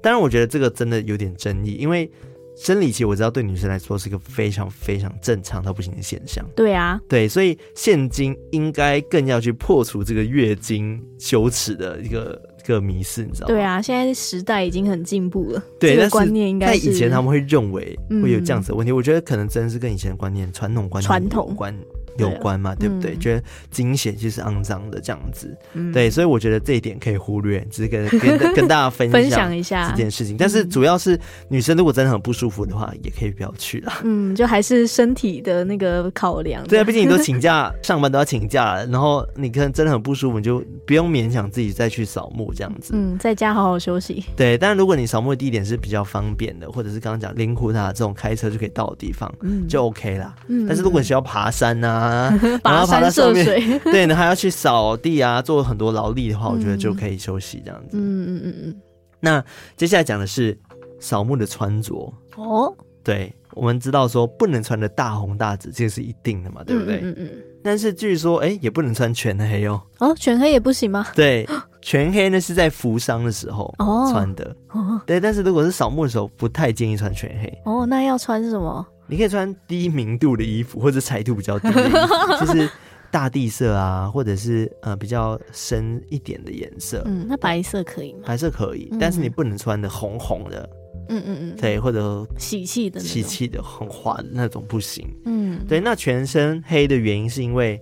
[0.03, 2.11] 当然，我觉得这个真的有点争议，因为。
[2.57, 6.45] 生理期我知道对女生来说是一个非常非常正常到不行的现象。
[6.57, 13.55] 对啊，对，所以现今应该更要去破除这个月经羞耻的一个一个迷思，你知道吗？
[13.55, 16.81] 对啊，现在时代已经很进步了，对，这个观念应该是。
[16.81, 21.77] 在以前他们会认为会有这样子的问题，嗯、我觉得可能真的是跟以前的观念、传统观念有关。
[22.19, 23.15] 有关嘛，对，不对？
[23.15, 30.37] 嗯、觉得惊险就是肮脏的这样子，嗯、对，所以我觉得这一点可以忽略，只是跟 跟跟大家分享，分享一下这件事情。
[30.37, 33.93] 但是主要是女生如果真的很不舒服的话，也可以不要去了。
[34.05, 36.67] 嗯，就还是身体的那个考量。
[36.67, 42.93] 对啊，毕竟你都请假上班都要请假了，然后你可能真的很不舒服，你就不用勉强自己再去扫墓这样子。
[42.95, 44.25] 嗯，在家好好休息。
[44.37, 50.35] 对，但如果你扫墓的地点是比较方便的，或者是刚刚讲灵湖塔这种开车就可以到的地方，嗯，就 OK 啦。
[50.49, 52.06] 嗯，但是如果你需要爬山啊。
[52.11, 53.45] 啊，然后爬到上面，
[53.81, 57.97] 对，你还要去扫地啊，做很多劳力的话，我觉得就可以休息这样子。
[57.97, 58.77] 嗯嗯嗯嗯。
[59.21, 59.45] 那
[59.77, 60.57] 接下来讲的是
[61.01, 61.95] 扫墓的穿着
[62.37, 62.75] 哦。
[63.03, 67.01] 对，我们知道说不能穿的大红大紫，这个是一定的嘛，对不对？
[67.03, 67.31] 嗯嗯。
[67.63, 69.81] 但是据说，哎，也不能穿全黑哦。
[69.99, 71.07] 哦，全黑也不行吗？
[71.15, 71.49] 对，
[71.81, 73.73] 全黑呢是在扶丧的时候
[74.11, 74.57] 穿的。
[74.71, 75.01] 哦。
[75.07, 77.63] 对，但是如果是扫墓的时候，不太建议穿全黑。
[77.65, 78.85] 哦，那要穿什么？
[79.09, 81.99] 你可以穿低明度的衣服，或者彩度比较低的衣服，
[82.45, 82.69] 就是
[83.11, 87.03] 大地色啊，或者是呃比较深一点的颜色。
[87.07, 88.21] 嗯，那白色可以吗？
[88.27, 90.69] 白色可以，但是你不能穿的红红的。
[91.09, 95.07] 嗯嗯嗯，对，或者喜气的、喜气的、很滑的那种不行。
[95.25, 97.81] 嗯，对，那全身黑的原因是因为，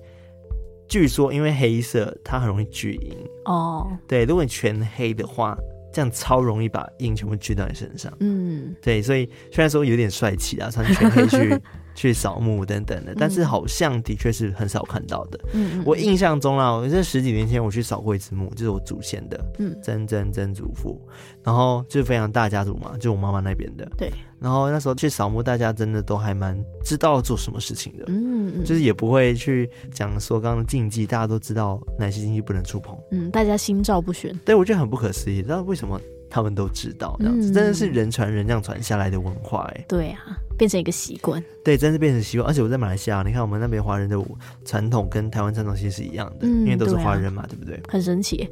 [0.86, 3.16] 据说因为黑色它很容易聚阴。
[3.46, 5.56] 哦，对，如果你全黑的话。
[5.94, 11.56] 这样超容易把印全部聚到你身上，嗯，对，所以虽然说有点帅气啊，穿全黑去
[11.94, 15.38] 去扫墓等等的，嗯、但是好像的确是很少看到的。
[15.52, 21.00] 嗯，我印象中啊，我这十几年前我去扫过一次墓，就是我祖先的，嗯，曾曾曾祖父，
[21.42, 24.10] 然后就是非常大家族嘛，就我妈妈那边的，对。
[24.40, 26.54] 然后那时候去扫墓，大家真的都还蛮
[26.84, 34.38] 知道做什么事情的，嗯，嗯，就是也不会去讲说刚刚的禁忌，大家都知道哪些禁忌不能触碰，嗯，大家心照不宣。
[34.44, 42.48] 对，我觉得很不可思议，知道为什么他们都知道这样子，嗯、真的是人传人这样传下来的文化，哎，对啊，变成一个习惯，对，真是变成习惯。
[42.48, 44.16] 而且我在马来西亚，你看我们那边华人的
[44.64, 47.80] 传统跟台湾传统其实是一样的，嗯、因为都是华人嘛，对，啊、对不对？
[47.88, 48.48] 很神奇。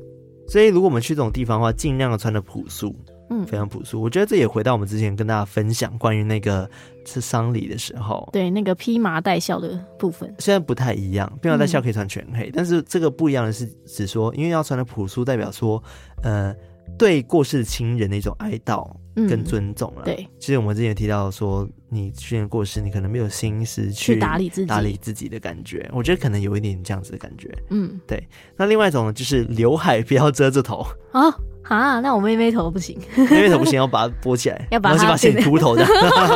[0.48, 2.94] 所以如果我们去这种地方的话，尽量的穿的朴素。
[3.30, 4.02] 嗯，非常朴素。
[4.02, 6.68] 我觉得这也回到我们之前跟大家分享关于那个
[7.06, 11.32] 吃丧礼的时候，对那个披麻戴孝的部分，现在不太一样。
[11.40, 15.82] 披麻戴孝可以穿全黑，嗯、但是这个不一样的是，只说因为要穿的朴素，代表说，
[16.22, 16.54] 呃，
[16.98, 20.06] 对过世的亲人的一种哀悼跟尊重了、嗯。
[20.06, 25.88] 对，其实我们之前提到说，你去年过世，你可能没有心思去打理自己，打理自己的感觉。
[25.92, 27.50] 我觉得可能有一点这样子的感觉。
[27.70, 28.22] 嗯，对。
[28.56, 31.34] 那另外一种呢，就是刘海不要遮着头啊。
[31.62, 35.86] 啊，那我妹妹头不行，妹妹头不行，要把它拨起来， 要把它把剪秃头的，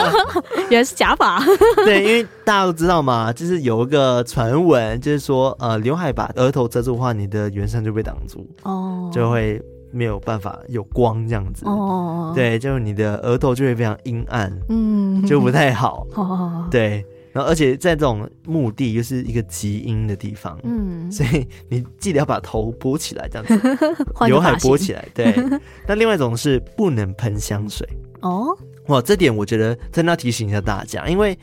[0.70, 1.44] 原来是假发。
[1.84, 11.64] 对，因为大家都知道嘛，就是有一个传闻，就是说，呃，刘海把额头遮住的话，你的元神就被挡住，哦，就会没有办法有光这样子。
[11.66, 16.06] 哦，对，就是你的额头就会非常阴暗，嗯，就不太好。
[16.14, 17.04] 哦，对。
[17.32, 23.78] 然后，而且在这种墓地又是一个极阴的地方，嗯，所以你记得要把头拨起来，这样子，
[24.26, 25.06] 刘海拨起来。
[25.12, 25.34] 对，
[25.86, 27.86] 那另外一种是不能喷香水
[28.22, 28.56] 哦。
[28.86, 31.38] 哇，这点我觉得真的要提醒一下大家，因为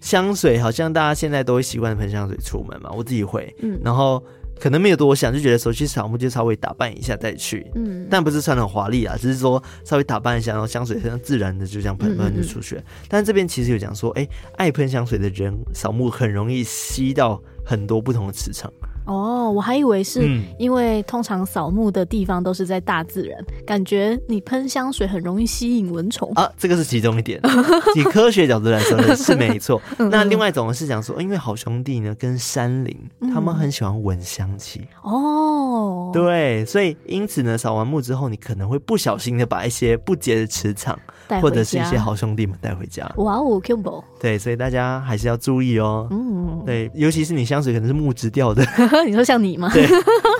[0.00, 4.22] 香水好像大家现在都会习惯喷香水出门嘛，我自己会，嗯，然后。
[4.60, 12.74] 可能没有多想，就觉得说去扫墓就稍微打扮一下再去，嗯，但不是穿的很华丽啊，只是说稍微打扮一下，然后香水非常自然的就这样喷喷就出去。
[12.74, 18.70] 了嗯嗯，但这边其实有讲说，哎、欸，爱喷香水的人扫墓很容易吸到很多不同的磁场。
[19.04, 20.28] 哦，我还以为是
[20.58, 26.50] 因为通常扫墓的地方都是在大自然，嗯、感觉你喷香水很容易吸引蚊虫啊。
[26.56, 27.40] 这个是其中一点，
[27.96, 29.80] 以科学角度来说呢是没错。
[30.10, 36.10] 那另外一种是讲说，因为好兄弟呢跟山林，嗯、他们很喜欢闻香气哦。
[36.12, 40.98] 对，所以因此呢，扫完墓之后，你可能会不小心的把一些不洁的磁场。
[41.40, 43.06] 或者是一些好兄弟们带回家。
[43.16, 44.02] 哇哦，combo！。
[44.18, 46.08] 对，所以大家还是要注意哦。
[46.10, 48.64] 嗯，对，尤其是你香水可能是木质调的。
[49.06, 49.70] 你说像你吗？
[49.72, 49.86] 对，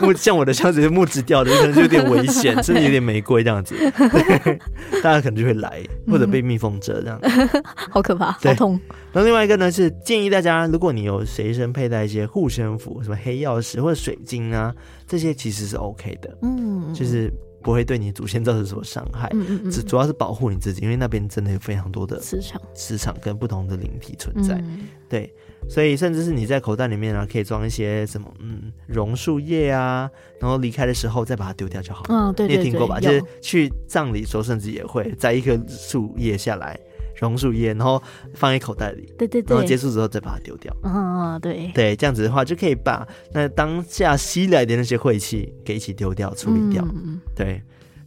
[0.01, 3.75] 木像我的香水是木质调的，可能就有点危险， 甚至有点玫瑰这样子。
[3.77, 4.59] 对，
[5.03, 7.63] 大家可能就会来，或者被蜜蜂蛰这样子。
[7.91, 8.81] 好可怕，好痛。
[9.13, 14.73] 然后另外一个呢是建议大家，如果你有随身佩戴一些护身符，什么黑曜石或者水晶啊，
[15.07, 16.39] 这些其实是 OK 的。
[16.43, 17.33] 嗯，就是。
[17.63, 25.33] 不会对你祖先造成什么伤害，嗯嗯嗯，只主要是保护你自己，因为那边真的有非常多的磁场，磁场跟不同的灵体存在，嗯、对，
[25.69, 32.09] 所以甚至是你在口袋里面啊，可以装一些什么，嗯，榕树叶啊，然后离开的时候再把它丢掉就好了。
[32.09, 32.99] 嗯，对，对，对，你也听过吧？
[32.99, 36.79] 就是去葬礼时候，甚至也会摘一棵树叶下来。
[37.21, 38.03] 榕树叶，然后
[38.35, 40.75] 放在口袋里，对对对，然后结束之后再把它丢掉。
[40.83, 46.85] 嗯，对对，这样子的话就可以把那当下吸来的那些晦气给一起丢掉、处理掉。
[46.93, 47.63] 嗯，对，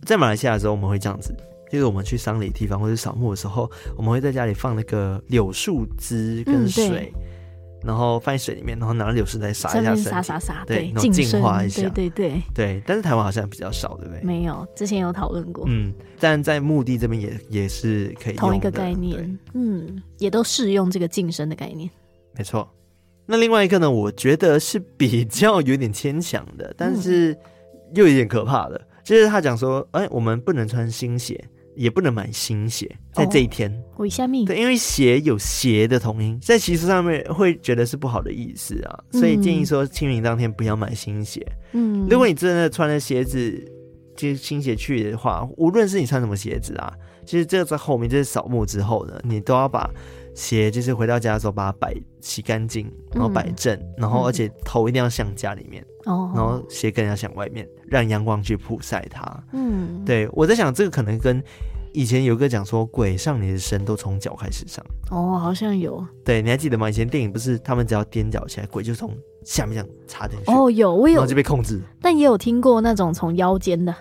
[0.06, 1.34] 在马来西亚的时候我们会这样子，
[1.72, 7.14] 就是我们去丧礼地方或者扫墓的时候，我们会在家里放那个柳树枝跟水。
[7.16, 7.22] 嗯
[7.84, 12.84] 然后放在水里面，然后拿柳树来撒一下水，撒撒撒，对，然后净化一下，对对对对。
[12.86, 14.22] 但是台湾好像比较少，对不对？
[14.24, 15.66] 没有，之前有讨论过。
[15.68, 21.90] 嗯，但在墓地这边也也是可以同一个概念，嗯，也都适用这个净身的概念。
[22.38, 22.68] 没错。
[23.26, 27.38] 那另外一个呢，我觉得是比较有点牵强的，但是
[27.96, 31.42] 又有点可怕的，嗯、就是他讲说，哎，我们不能穿新鞋。
[31.76, 33.74] 也不能买新鞋，在这一天。
[33.98, 34.46] 为什么？
[34.46, 41.46] 对，因为鞋有鞋的同音，在习俗上面会觉得是不好的意思啊，所以建议说清明当天不要买新鞋。
[41.74, 43.72] 嗯，如果你真的穿了鞋子，
[44.16, 46.94] 就是新鞋去的话，无论是你穿什么鞋子啊，
[47.26, 49.90] 其实这个在后面就是扫墓之后呢，你都要把
[50.36, 55.86] 鞋就是回到家的时候把它摆洗干净，然后摆正，嗯、然后而且头一定要向家里面。
[56.06, 59.44] 哦，然后鞋跟要向外面，让阳光去曝晒它。
[59.54, 61.42] 嗯，对，我在想这个可能跟
[61.94, 64.84] 以前有个讲说鬼上你的身都从脚开始上。
[65.12, 66.06] 哦，好像有。
[66.26, 66.90] 对，你还记得吗？
[66.90, 69.16] 以前电影不是他们只要踮脚起来，鬼就从
[69.46, 70.52] 下面这样插进去。
[70.52, 71.82] 哦，有，我有，然后就被控制。
[72.02, 73.96] 但也有听过那种从腰间的，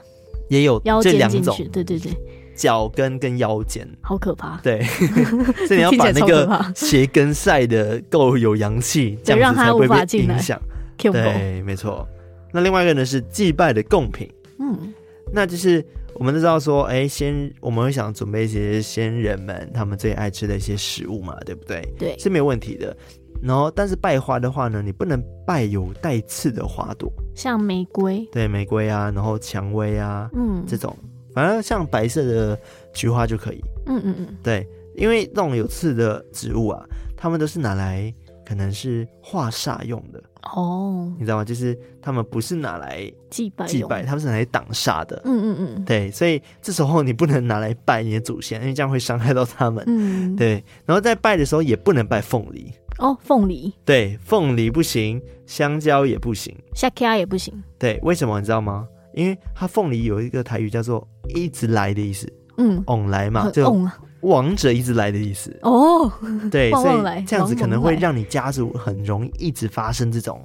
[0.48, 1.68] 也有腰间进去。
[1.68, 2.12] 对对对，
[2.55, 4.59] 脚跟跟腰间，好可怕。
[4.62, 4.82] 对，
[5.66, 10.61] 所以你要把那个鞋跟晒的够有阳气，这样子才不会被影响。
[10.96, 12.07] 对，没错。
[12.53, 14.92] 那另外一个呢是祭拜的贡品，嗯，
[15.32, 15.84] 那就是
[16.14, 21.82] 我们都知道说，哎，先我们会想准备一些先人们他们最爱吃的一些食物嘛，对不对？
[21.98, 22.96] 对，是没有问题的。
[23.42, 30.96] 然后，但是拜花的话呢，你不能拜有带刺的花朵，像玫瑰，对，玫瑰啊，然后蔷薇啊，嗯，这种，
[31.34, 32.58] 反正像白色的
[32.92, 33.62] 菊花就可以。
[33.86, 34.66] 嗯嗯嗯，对，
[34.96, 36.84] 因为这种有刺的植物啊，
[37.16, 38.12] 他们都是拿来
[38.46, 40.22] 可能是化煞用的。
[40.54, 41.44] 哦，你知道吗？
[41.44, 45.22] 就是他们不是拿来祭拜祭拜，他们是拿来挡煞的。
[45.24, 49.84] 嗯嗯嗯，对，所以这时候你不能拿来拜你的祖先，因为这样会伤害到他们。
[49.86, 50.62] 嗯，对。
[50.84, 52.72] 然后在拜的时候也不能拜凤梨。
[52.98, 53.72] 哦，凤梨。
[53.84, 57.54] 对，凤梨不行，香蕉也不行，虾卡也不行。
[57.78, 58.86] 对，为什么你知道吗？
[59.14, 62.30] 因为它凤梨有一个台语叫做“一直来”的意思。
[62.58, 63.88] 嗯，往来嘛，就。
[64.20, 66.08] 王者一直来的意思哦，
[66.48, 70.40] 对，所以这样子可能会让你家族很容易一直发生这种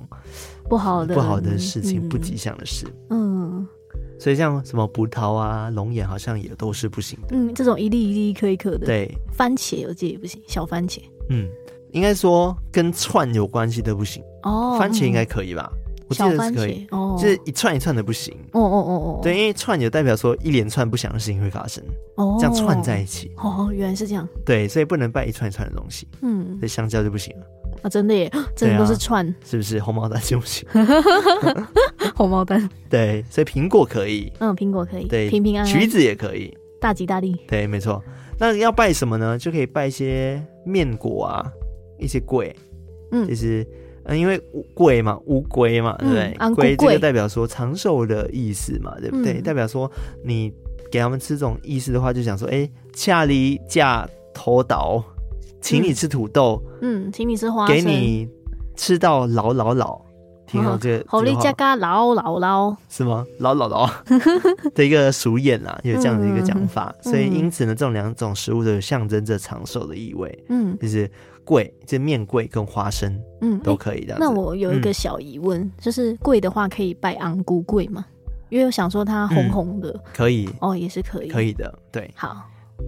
[0.67, 2.87] 不好的不好的事情、不吉祥的事。
[3.11, 3.67] 嗯，
[4.19, 7.27] 所以像什么葡萄啊、龙眼好像也都是不行的。
[7.35, 10.99] 嗯，这种一粒一粒、一颗一颗的，对，番茄我记得也不行，小番茄。
[11.29, 11.47] 嗯，
[11.91, 14.23] 应该说跟串有关系的不行。
[14.41, 15.71] 哦，番茄应该可以吧？
[16.09, 18.33] 我记得是可以，哦，就是一串一串的不行。
[18.53, 21.83] 哦哦哦哦，对，因为串就代表说一连串不祥的事情会发生。
[22.15, 23.31] 哦，这样串在一起。
[23.37, 24.27] 哦，原来是这样。
[24.45, 26.07] 对，所以不能拜一串一串的东西。
[26.21, 27.45] 嗯，这香蕉就不行了。
[27.83, 29.79] 啊，真的耶，真的都是串，是不是？
[29.79, 30.67] 红毛丹就不行。
[32.15, 32.67] 红毛丹。
[32.89, 34.31] 对，所以苹果可以。
[34.39, 35.05] 嗯，苹果可以。
[35.07, 35.71] 对，平平安安。
[35.71, 36.57] 橘子也可以。
[36.79, 37.35] 大吉大利。
[37.47, 38.01] 对，没错。
[38.39, 39.37] 那要拜什么呢？
[39.37, 41.51] 就可以拜一些面果啊，
[41.99, 42.55] 一些桂。
[43.11, 43.67] 嗯，就是。
[44.07, 44.41] 嗯，因为
[44.73, 46.55] 龟嘛，乌龟嘛，对不对？
[46.55, 49.41] 龟这个代表说长寿的意思嘛，对不对？
[49.41, 49.89] 代表说
[50.23, 50.51] 你
[50.89, 55.03] 给他们吃这种意思的话，就想说，哎，恰里架头岛，
[55.61, 58.27] 请你吃土豆，嗯，请你吃花生，给你
[58.75, 59.99] 吃到老老老，
[60.45, 63.25] 听到这个，好利加嘎老老老是吗？
[63.39, 63.89] 老老老
[64.73, 66.95] 的一个俗谚啊，有这样的一个讲法。
[67.03, 70.43] 嗯、所以因此呢，这种两种食物都有象征着长寿的意味。
[70.47, 71.09] 嗯，就是
[71.47, 74.17] 桂，这面桂跟花生，嗯，都可以的。
[74.19, 78.05] 那我有一个小疑问，嗯、就是桂的话可以拜昂菇桂吗？
[78.49, 81.73] 因为我想说它红红的，嗯、可以哦，也是可以，可以的。
[81.89, 82.35] 对，好。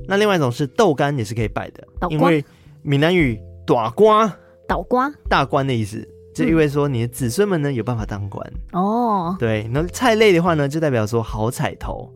[0.08, 2.44] 那另外一种是豆干，也是可以拜的，因为
[2.82, 4.30] 闽南语“大官”
[4.68, 6.06] 倒瓜大官的意思。
[6.36, 9.68] 就意味说你的子孙们呢有办法当官哦，对。
[9.74, 12.14] 那菜类的话呢，就代表说好彩头。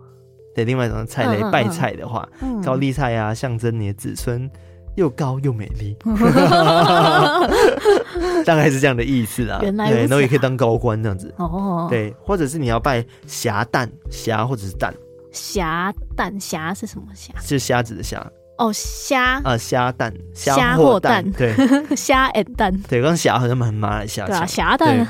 [0.56, 4.50] 对，另外一种菜类拜菜的话，嗯嗯嗯高丽菜啊，象征你的子孙
[4.96, 5.96] 又高又美丽，
[8.46, 9.60] 大概是这样的意思啊。
[9.62, 11.34] 原来对，然后也可以当高官这样子。
[11.38, 11.88] 哦。
[11.90, 14.94] 对，或者是你要拜霞蛋虾或者是蛋。
[15.32, 17.34] 霞蛋虾是什么虾？
[17.42, 18.24] 是虾子的虾。
[18.60, 19.42] 哦，虾。
[19.44, 21.56] 啊，虾蛋，虾或蛋，对，
[21.98, 25.08] 虾 and 蛋，对，刚虾好像很马来西亚，对啊，虾蛋，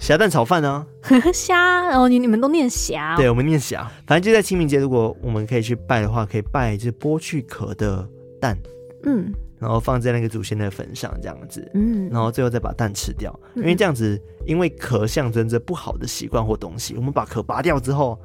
[0.00, 0.84] 虾蛋炒饭呢，
[1.32, 8.04] 虾，哦，你你们都念虾，对，我们念虾，反正就在清明节，如果我们可以去拜的话，可以拜就是剥去壳的
[8.40, 8.58] 蛋，
[9.04, 18.18] 嗯，然后放在那个祖先的坟上这样子，嗯，然后最后再把蛋吃掉，因为这样子，因为壳象征着不好的习惯或东西，我们把壳拔掉之后。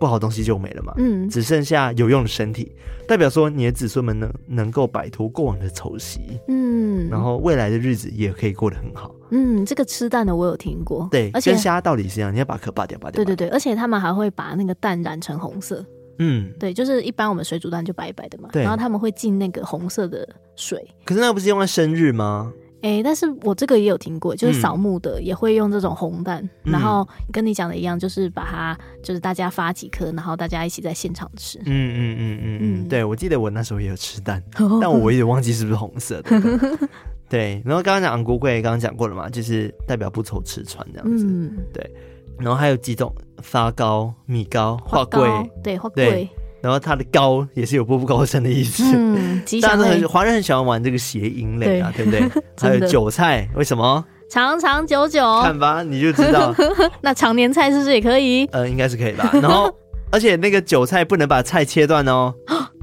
[0.00, 2.70] 不好东西就没了嘛，嗯，只剩下有用的身体，
[3.08, 15.84] 代表说你的子孙们能能够摆脱过往的丑习，嗯，然后未来的日子也可以过得很好，嗯，这个吃蛋的我有听过，对，而且跟虾道理是一样，你要把壳拔掉，拔掉，对对对，而且他们还会把那个蛋染成红色，
[16.18, 22.52] 嗯，对，就是一般我们水煮蛋就白白的嘛，然后他们会进那个红色的水，可是那不是用在生日吗？
[22.80, 31.58] 哎、欸，但是我这个也有听过，就是扫墓的也会用这种红蛋，嗯、然后跟你讲的一样，就是把它，就是大家发几颗，然后大家一起在现场吃。
[31.60, 34.40] 嗯嗯嗯嗯嗯，对，我记得我那时候也有吃蛋，
[34.80, 36.40] 但我也忘记是不是红色的。
[37.28, 41.26] 对，然后刚刚讲昂古贵，刚刚讲过了嘛，就是代表不愁吃穿这样子。
[41.26, 41.90] 嗯，对，
[42.38, 45.28] 然后还有几种发糕、米糕、花桂，
[45.62, 46.28] 对，花桂。
[46.60, 52.20] 然后它的高也是有步步高升的意思，嗯， 但是很华人很喜欢玩这个谐音类啊，对，不对？
[52.60, 54.04] 还有韭菜，为什么？
[54.28, 56.52] 长长久久，看吧，你就知道。
[57.00, 58.44] 那常年菜是不是也可以？
[58.46, 59.30] 呃，应该是可以吧。
[59.34, 59.72] 然后，
[60.10, 62.34] 而且那个韭菜不能把菜切断哦，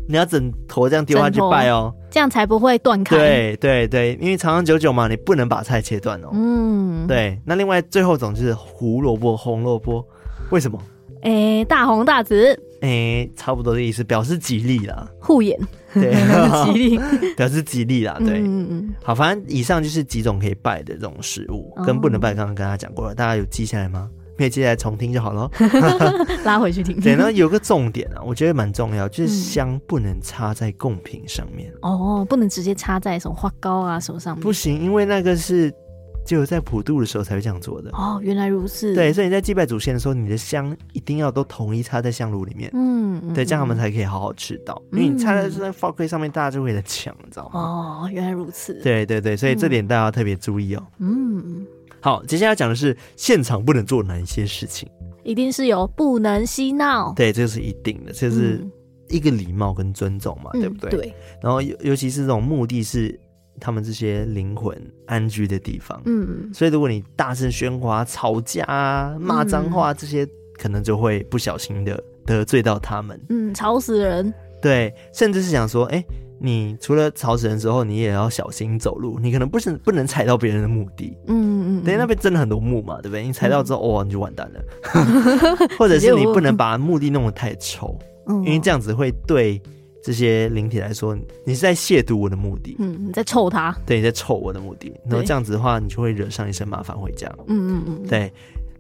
[0.08, 3.16] 你要整坨这样丢下去拜哦，这样才不会断开。
[3.18, 6.30] 对对对，因为长长久久嘛，你不能把菜切断哦。
[6.34, 7.39] 嗯，对。
[7.45, 10.06] 那另外最后一种就是胡萝卜、红萝卜，
[10.51, 10.80] 为什么？
[11.22, 12.51] 哎，大红大紫。
[12.82, 15.58] 哎、欸，差不多的意思，表示吉利啦，护眼，
[15.93, 16.14] 对，
[16.66, 16.99] 吉利，
[17.36, 24.08] 表示吉利啦，对，嗯嗯，好，反正以上就是几种可以拜的这种食物，哦、跟不能拜，刚刚跟大家讲过了，大家有记下来吗？
[24.38, 25.50] 没有记下来重听就好了，
[26.44, 27.00] 拉回去听。
[27.00, 35.74] 对，然后有个重点啊，我觉得蛮重要，就是香不能插在贡品上面，嗯、哦，不能直接插在什么花糕啊什么上面，不行，因为那个是。
[36.28, 38.96] 只有在普渡的时候才会这样做的哦，原来如此。
[38.96, 42.68] 对，所以你在祭拜祖先的时候，你的香一定要都统一插在香炉里面。
[42.74, 44.82] 嗯，嗯对，这样他们才可以好好吃到。
[44.92, 47.60] 嗯、因为你插在在花柜上面，大家就会来抢，你知道吗？
[47.60, 48.74] 哦，原来如此。
[48.82, 50.84] 对对对，所以这点大家要特别注意哦。
[50.98, 51.64] 嗯，
[52.06, 54.88] 好，接下来讲的是现场不能做哪一些事情，
[55.24, 57.12] 一定是有不能嬉闹。
[57.16, 58.64] 对，这是一定的，这是
[59.10, 60.91] 一个礼貌跟尊重嘛，嗯、对不对？
[60.91, 61.14] 对。
[61.41, 63.20] 然后尤尤其是这种目的是。
[63.58, 70.28] 他们这些灵魂安居的地方，嗯，所以如果你大声喧哗、吵架啊、骂脏话，这些
[70.58, 74.34] 可能就会不小心的得罪到他们，嗯，吵死人。
[74.66, 76.03] 对，甚至是想说，哎，
[76.39, 83.24] 你除了吵死人之后，你也要小心走路，你可能不是不能踩到别人的墓地，嗯嗯，对，那边真的很多墓嘛，对不对？
[83.24, 84.66] 你踩到之后，哇，你就完蛋了，
[85.78, 87.95] 或者是你不能 把墓地弄得太臭，
[88.28, 89.61] 因为这样子会对。
[90.03, 98.32] 这些灵体来说，你是在亵渎我的墓地，嗯，你在臭他，对，你在臭我的墓地，然后这样子的话，你就会惹上一身麻烦回家，嗯嗯嗯，对，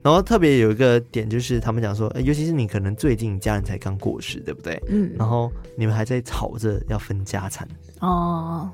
[0.05, 4.79] 然后特别有一个点就是，他们讲说，尤其是你可能最近家人才刚过世，对不对？
[4.87, 7.67] 嗯，然后你们还在吵着要分家产，
[8.01, 8.69] 哦，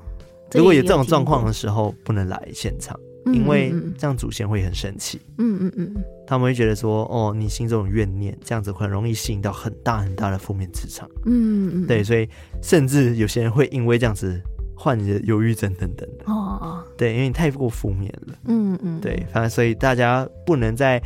[0.52, 2.94] 如果有这种状况的时候，不能来现场。
[3.26, 5.94] 因为这样祖先会很生气，嗯嗯嗯，
[6.26, 12.28] 他们会觉得说，哦，你心中有怨念，这样子很容易吸引到很大很大的负面磁场，嗯嗯，对，所以
[12.60, 14.42] 甚至有些人会因为这样子
[14.82, 21.00] 患你的忧郁症等等的，哦哦，对，因为你太过负面了，嗯嗯，对，反正所以大家不能在。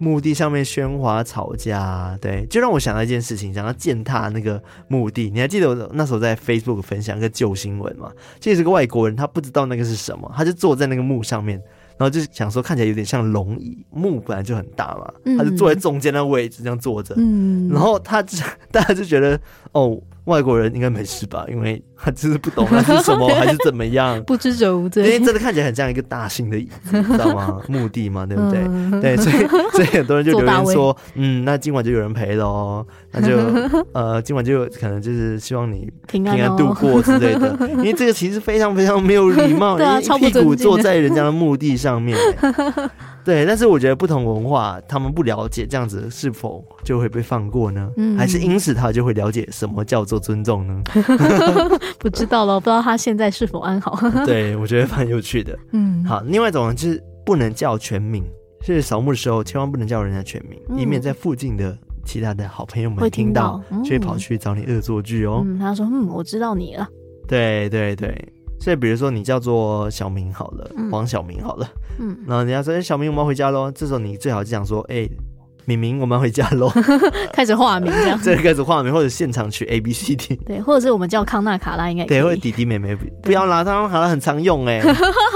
[0.00, 5.28] 墓地上面喧哗吵架，对，就让我想到一件事情，想要践踏那个墓地。
[5.28, 8.12] 你还记得我那时候在 Facebook 分享一个旧新闻吗？
[8.38, 11.60] 其实是个外国人，他不知道那个是什么，他就坐在那个墓上面，
[11.96, 18.22] 然后就想说看起来有点像龙椅，墓本来就很大嘛，他就坐在中间的位置这样坐着，嗯，然后他
[18.70, 19.40] 大家就觉得
[19.72, 25.04] 哦，外国人应该没事吧，因为他就是不懂那是什么 还是怎么样，不知者无罪。
[25.04, 27.60] 因为真的看起来很像一个大型的椅子，你知道吗？
[27.68, 28.60] 墓地嘛，对不对？
[28.64, 33.36] 嗯、对，所以 所以很多人就留言说，嗯，那今晚就有人陪喽，那就
[33.92, 37.56] 呃今晚就可能就是希望你平安度过之类的。
[37.70, 42.16] 因为这个其实非常非常没有礼貌，啊、一屁股坐在人家的墓地上面。
[43.24, 47.90] 对，但是我觉得不同文化，他们不了解这样子是否就会被放过呢？
[47.96, 50.82] 嗯，还是因此他就会了解什么叫做尊重呢？
[51.98, 53.98] 不知道了，不知道他现在是否安好。
[54.26, 55.58] 对，我觉得蛮有趣的。
[55.72, 58.24] 嗯，好，另外一种就是不能叫全名，
[58.62, 65.42] 是扫墓的时候千万不能叫人家全名，嗯、以免在附近的其他的好朋友们听到，就会、嗯、跑去找你恶作剧哦。
[65.44, 66.88] 嗯，他说：“嗯，我知道你了。”
[67.26, 68.32] 对对对。
[68.60, 71.68] 所以，比如说你叫做小明好了，嗯、黄小明好了，
[72.00, 75.10] 嗯，然后人家说：“哎、欸，小明，我们要回家喽。”这时候你最好就想说：“哎、欸，
[75.68, 76.72] 明明，我们要回家喽。
[77.32, 82.96] ”开始化名这样，这开始化名或者现场取 A B C D，对，或者是我们叫康纳卡拉应该对，或者弟弟妹妹。
[83.22, 84.94] 不要啦，康纳卡拉很常用哎、欸，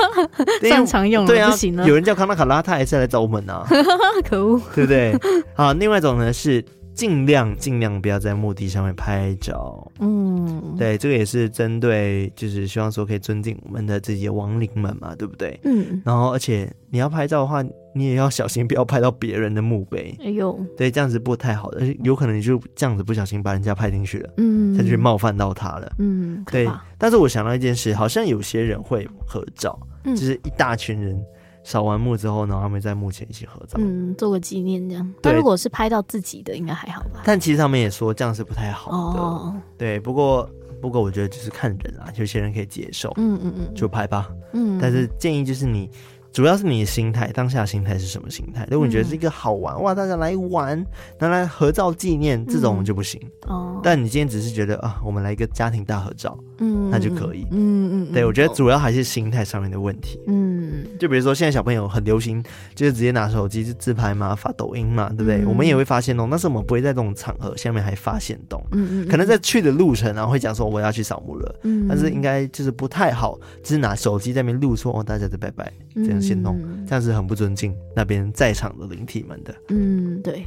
[0.68, 3.66] 算常用了对啊，不行了，有人叫康纳卡拉，他还是来找我们呢、啊，
[4.26, 5.14] 可恶，对不对？
[5.54, 6.64] 好，另外一种呢是。
[6.94, 9.90] 尽量尽量不要在墓地上面拍照。
[10.00, 15.58] 嗯，对，这个也是针对，就是希望说可以尊敬我们的这些亡灵们嘛，对不对？
[15.64, 16.02] 嗯。
[16.04, 17.62] 然后，而且你要拍照的话，
[17.94, 20.16] 你也要小心，不要拍到别人的墓碑。
[20.20, 25.92] 哎呦，对，这样子不太好的，而且有可能你就这样子不小心把人家拍进去了，嗯，他就冒犯到他了。
[25.98, 26.68] 嗯，对。
[26.98, 31.20] 但是我想到一件事，好像有些人会合照，就是一大群人。
[31.64, 35.14] 扫完墓之后呢，他们在墓前一起合照，嗯，做个纪念这样。
[35.20, 37.20] 但如果是拍到自己的，应该还好吧？
[37.24, 39.20] 但其实他们也说这样是不太好的。
[39.20, 40.48] 哦，对，不过
[40.80, 44.28] 不过我觉得就是看人啊，有些人可以接受，嗯嗯嗯，就拍吧。
[44.52, 45.90] 嗯，但是建议就是你。
[46.32, 48.66] 主要是你的心态，当下心态是什么心态？
[48.70, 50.84] 如果你觉得是一个好玩，嗯、哇，大家来玩，
[51.18, 53.20] 拿来合照纪念，这种就不行。
[53.46, 57.46] 哦、嗯，但你今天只是觉得啊，我们来一个家庭大合照，嗯，那就可以。
[57.50, 60.18] 嗯嗯，嗯对，我觉得主要还是心态上面的问题。
[60.26, 62.42] 嗯，就比如说现在小朋友很流行，
[62.74, 65.42] 就是直接拿手机就自拍嘛，发抖音嘛，对不对？
[65.42, 68.64] 嗯、我们也会发现动，但是我们不会在这种场合下面还发现动。
[68.72, 71.60] 嗯嗯，可能在去的路程，然后会讲说我要去扫墓了。
[71.64, 76.21] 嗯，但是应该就是不太好，只是拿手机在那边录说哦，大家在拜拜这样。
[76.22, 79.54] 先弄，这样是很不尊敬那边在场的灵体们的。
[79.68, 80.44] 嗯，对。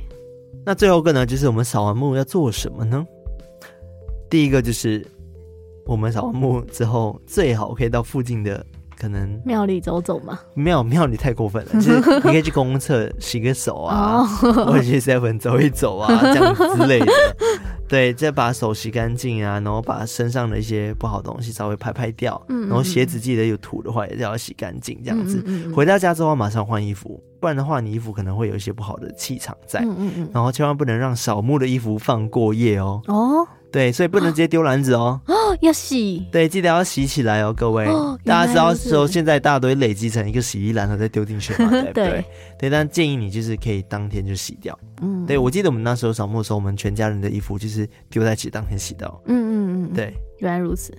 [0.66, 3.06] 那最后一个呢，就是我们扫完墓要做什么呢？
[4.30, 5.06] 第一个就是
[5.86, 8.66] 我们扫完墓之后，最好可以到附近的
[9.00, 10.40] 可能庙里走走嘛。
[10.54, 17.06] 庙庙里太过分了， 就是你可以去公厕洗个手啊， 或者去 seven 走一走啊， 这样之类的。
[17.88, 25.38] 对，再把手洗干净啊，然后把身上的一些不好的东西稍微拍拍掉，嗯，然后鞋子记得有土的话也要洗干净，这样子。
[25.46, 33.00] 嗯嗯嗯，回到家之后马上换衣服，不然的话你衣服可能会有一些不好的气场在，嗯嗯嗯，然后千万不能让扫墓的衣服放过夜哦。
[33.08, 33.48] 哦。
[33.76, 35.20] 对，所以不能直接丢篮子哦。
[35.28, 36.26] 哦，要洗。
[36.32, 37.86] 对，记得要洗起来哦，各位。
[37.88, 42.10] 哦、大家知道说，现在大家都会累积成一个洗衣篮，然后再丢进去嘛， 对不对？
[42.10, 42.26] 对，
[42.58, 44.80] 对，但建议你就是可以当天就洗掉。
[45.02, 49.22] 嗯，对，我记得我们那时候扫墓的时候，我们全家人的衣服就是丢在一起当天洗掉。
[49.26, 50.98] 嗯嗯嗯，对，原来如此。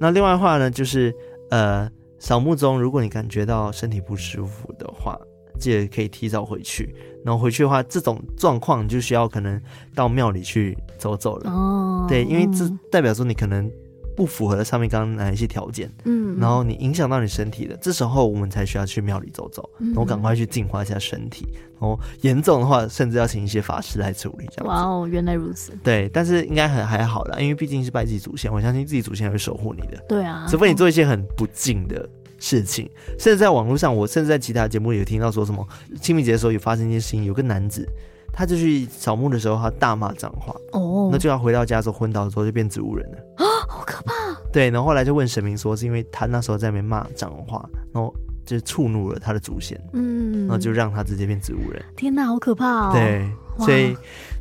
[0.00, 1.14] 那另外的话呢，就是
[1.50, 1.88] 呃，
[2.18, 5.16] 扫墓中如果你感觉到身体不舒服的话，
[5.62, 6.94] 记得可以提早回去。
[7.24, 9.60] 然后回去的话，这种状况就需要可能
[9.94, 11.50] 到庙里去走走了。
[11.50, 13.70] 哦，对，因为这代表说你可能
[14.16, 15.88] 不符合了上面刚刚哪一些条件。
[16.04, 21.46] 嗯，然后你影响到你身体的，这时候我们才需要去庙里走走，然后赶快去净化一下身体。
[21.80, 24.48] 然后严重的话，甚至要请一些法师来处理。
[24.50, 24.66] 这样。
[24.66, 25.72] 哇哦，原来如此。
[25.84, 30.04] 对，但是应该很还好啦，因为毕竟是拜自己祖先，我相信自己祖先会守护你的。
[30.08, 32.08] 对啊，除非你做一些很不敬的。
[32.42, 35.64] 事情，甚至在网络上，我甚至在其他节目里有听到说什么
[36.00, 37.88] 清明节的时候有发生一件事情，有个男子，
[38.32, 44.12] 他就去扫墓的时候，他大骂脏话，哦，那就要回到家之后昏倒的时候就变植物人了啊，好可怕！
[44.52, 47.64] 对，然后后来就问神明说，是因为他那时候在那边骂脏话，
[47.94, 48.12] 然后
[48.44, 51.80] 就触怒了他的祖先，嗯，然后就让他直接变植物人。
[51.96, 52.92] 天哪，好可怕哦！
[52.92, 53.96] 对，所以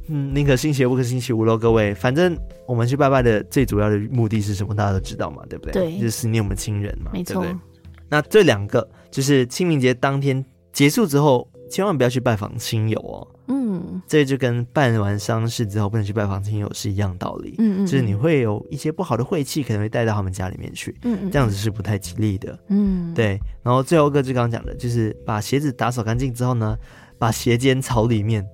[0.07, 2.35] 嗯，宁可信邪不可信其无喽，各位，反正
[2.65, 5.73] 我们去拜拜的最主要的目的是什么，大家都知道嘛，对不对？
[5.73, 7.41] 对，就是思念我们亲人嘛，没错。
[7.41, 7.70] 对不对？
[8.11, 13.27] 那这两个就是清明节当天结束之后，千万不要去拜访亲友哦。
[13.47, 17.55] 嗯，这就跟办完丧事之后不能去拜访亲友是一样道理。
[17.57, 20.95] 嗯嗯，就是你会有一些不好的晦气，可能会带到他们家里面去。
[21.03, 22.57] 嗯嗯，这样子是不太吉利的。
[22.67, 23.39] 嗯，对。
[23.63, 26.77] 然后最后一个就刚刚讲的，就是把鞋子打扫干净之后呢，
[27.17, 28.45] 把鞋尖朝里面，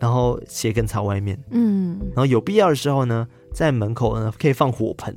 [0.00, 1.38] 然后鞋跟朝外面。
[1.50, 5.16] 嗯，然后有必要的时候呢，在门口呢可以放火盆。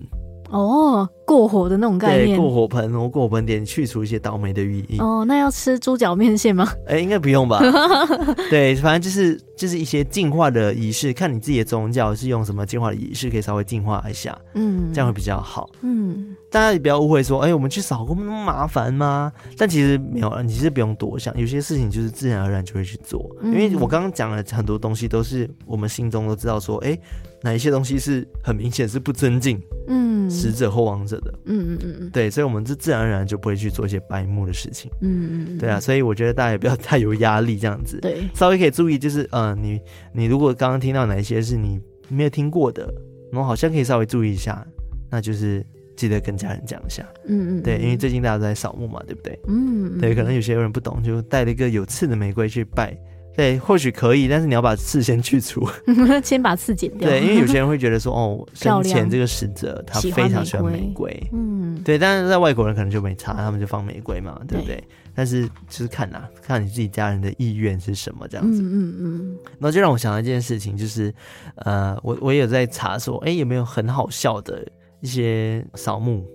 [0.53, 4.99] 哦，过火的那种概念，过火盆或过火盆点去除一些倒霉的寓意。
[4.99, 6.71] 哦，那要吃猪脚面线吗？
[6.85, 7.59] 哎、欸，应该不用吧？
[8.51, 15.67] 对，反正就是就是一些净化的仪式，看你自己的宗教是用什么净化的仪式，可以稍微净化一下，嗯，这样会比较好。
[15.81, 19.33] 嗯，大家也不要误会说，哎、欸，我们去扫过那么麻烦吗？
[19.57, 23.27] 但其实没有，你其实不用多想，有些事情就是自然而然就会去做。
[23.41, 26.99] 嗯、因为我刚刚讲了很多东西，都是我们心中都知道说，哎、欸。
[27.43, 39.77] 哪一些东西是很明显是不尊敬，嗯，死者或亡者的，嗯嗯嗯嗯，对，所以我们是自然而然就不会去做一些白目的事情，嗯嗯嗯，对啊，所以我觉得大家也不要 太有压力，这样子，对，稍微可以注意，就是，呃，你
[40.13, 42.91] 你如果刚刚听到哪一些是你没有听过的，
[43.29, 44.65] 然后好像可以稍微注意一下，
[45.11, 45.65] 那就是
[45.97, 49.37] 记得跟家人讲一下，嗯嗯，对，因为最近大家都在扫墓嘛，对不对？
[49.49, 52.97] 嗯，对，可能有些人不懂，就带了一个有刺的玫瑰去拜。
[53.35, 55.67] 对，或许可以，但是你要把刺先去除，
[56.23, 57.09] 先把刺剪掉。
[57.09, 64.75] 对，因为有些人会觉得说，哦， 生前这个死者他非常喜欢玫瑰，嗯，对，但是在外国人可能就没差，他们就放玫瑰嘛，对不对？
[64.75, 64.83] 对，
[65.15, 69.37] 但是就是看呐、啊，看你自己家人的意愿是什么这样子，嗯嗯嗯。
[69.59, 71.13] 然后就让我想到一件事情，就是
[71.55, 74.63] 呃，我我也有在查说，哎，有没有很好笑的
[75.01, 76.25] 一些扫墓。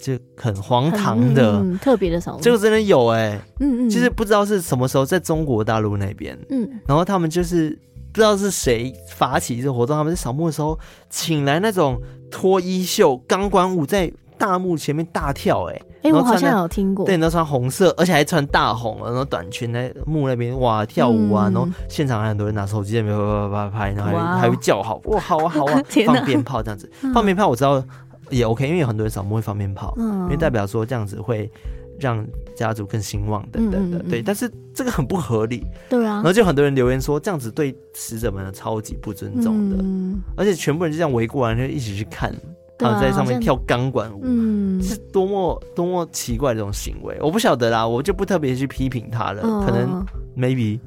[0.00, 7.70] 就很荒唐的，嗯、特别的扫墓，这个真的有哎、欸，嗯嗯，就是不知道是什么时候在中国大陆那边，嗯，然后他们就是
[8.12, 10.78] 不知道是谁发起这个活动，他们在扫墓的时候
[11.08, 27.84] 请来那种脱衣秀钢管舞在大墓前面大跳、欸，哎，哎，我好像有听过，对，然后穿红色，而且还穿大红，然后短裙在墓那边哇跳舞啊，嗯、然后现场还很多人拿手机在那边啪啪啪拍，然后还会叫好哇好啊好啊， 放鞭炮这样子，放鞭炮我知道。
[28.30, 31.50] 也 OK，因为有很多人扫墓会放鞭炮，嗯、因为代表说这样子会
[31.98, 32.26] 让
[32.56, 34.22] 家族更兴旺等等的，嗯嗯嗯对。
[34.22, 36.14] 但是这个很不合理，对啊。
[36.14, 42.34] 然后就很多人留言说这样子对死者们超级不尊重的，嗯、而且全部人就这样围过来就一起去看，
[42.78, 47.16] 他们在上面跳钢管舞，嗯，是多么多么奇怪的这种行为。
[47.20, 50.06] 我不晓得啦，我就不特别去批评他了，嗯、可能
[50.36, 50.78] maybe。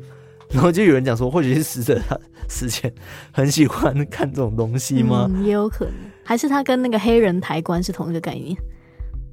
[0.54, 2.93] 然后就有人讲说，或许是死者他死前
[3.32, 5.28] 很喜欢看这种东西吗？
[5.34, 5.93] 嗯，也有可能，
[6.24, 8.56] 还是他跟那个黑人抬棺是同一个概念？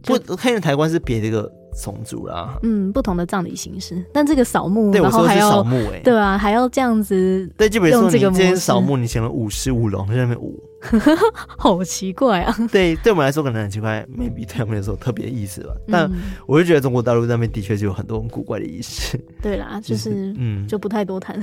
[0.03, 1.51] 不，黑人抬棺是别的一个
[1.83, 2.59] 种族啦。
[2.63, 4.03] 嗯，不同的葬礼形式。
[4.13, 7.47] 但这个扫墓，对，我说是扫墓，哎，对啊，还要这样子。
[7.57, 10.59] 对，就比如说你今天扫墓，你请了五十五龙在那边舞。
[11.59, 12.57] 好奇怪啊！
[12.73, 15.75] 对，对我们来说可能很奇怪，maybe 对他们来说特别意思吧。
[15.77, 16.11] 嗯、但
[16.47, 19.19] 我就觉得中国大陆那边的确就有很多很古怪的意思。
[19.43, 21.43] 对啦，就是、就是、嗯，就不太多谈。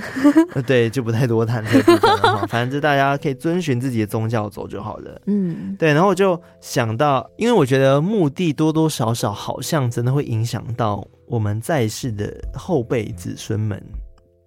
[0.65, 2.47] 对，就不太多谈这部分了。
[2.47, 5.21] 反正就大家可以遵循自己的宗教走就好了。
[5.27, 5.93] 嗯，对。
[5.93, 13.81] 然后我就想到，因为我觉得墓地多多少少好像真的会影响到我们在世的后辈子孙们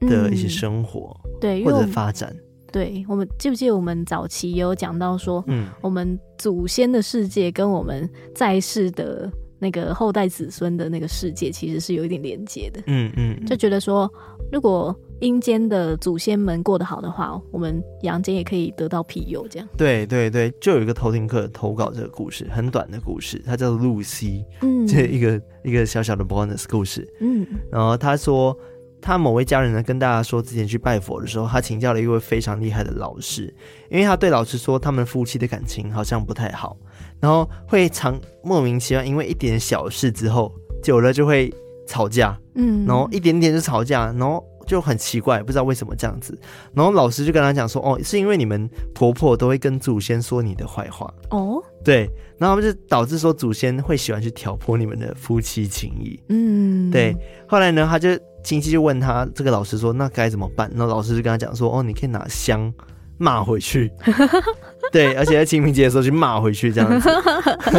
[0.01, 2.34] 的一些生活，嗯、对，或者发展。
[2.73, 14.11] 对，我们记不记得我们早期也有讲到说，嗯，我们祖先的世界跟我们在世的那个后代子孙的那个世界其实是有一点连接的，嗯嗯，嗯就觉得说，
[14.53, 19.68] 如果阴间的祖先们过得好的话，我们阳间也可以得到庇佑，这样。
[19.77, 28.57] 对对对，就有一个偷听客投稿这个故事，很短的故事，他叫露西，嗯，这一个一个小小的 bonus 故事，嗯，然后他说。
[29.03, 33.53] 他某位家人呢，跟大家说，之前去拜佛的时候，他请教了一位非常厉害的老师，
[33.91, 36.77] 因为他对老师说，他们夫妻的感情好像不太好，
[37.19, 41.53] 然后会常莫名其妙，因为一点小事之后，久了就会
[41.87, 46.39] 吵架，嗯，然后一点点就吵架，然后就很奇怪，不知道为什么这样子，
[46.75, 57.17] 然后老师就跟他讲说，哦，是因为你们婆婆都会跟祖先说你的坏话，哦，对，然后就导致说祖先会喜欢去挑拨你们的夫妻情谊，嗯，对，
[57.49, 58.11] 后来呢，他就。
[58.43, 62.72] 亲戚就问他这个老师说：“那该怎么办？”那老师就跟他讲说：“哦，你可以拿香
[63.18, 63.93] 骂回去，
[64.91, 67.11] 对，而且在清明节的时候去骂回去这样子，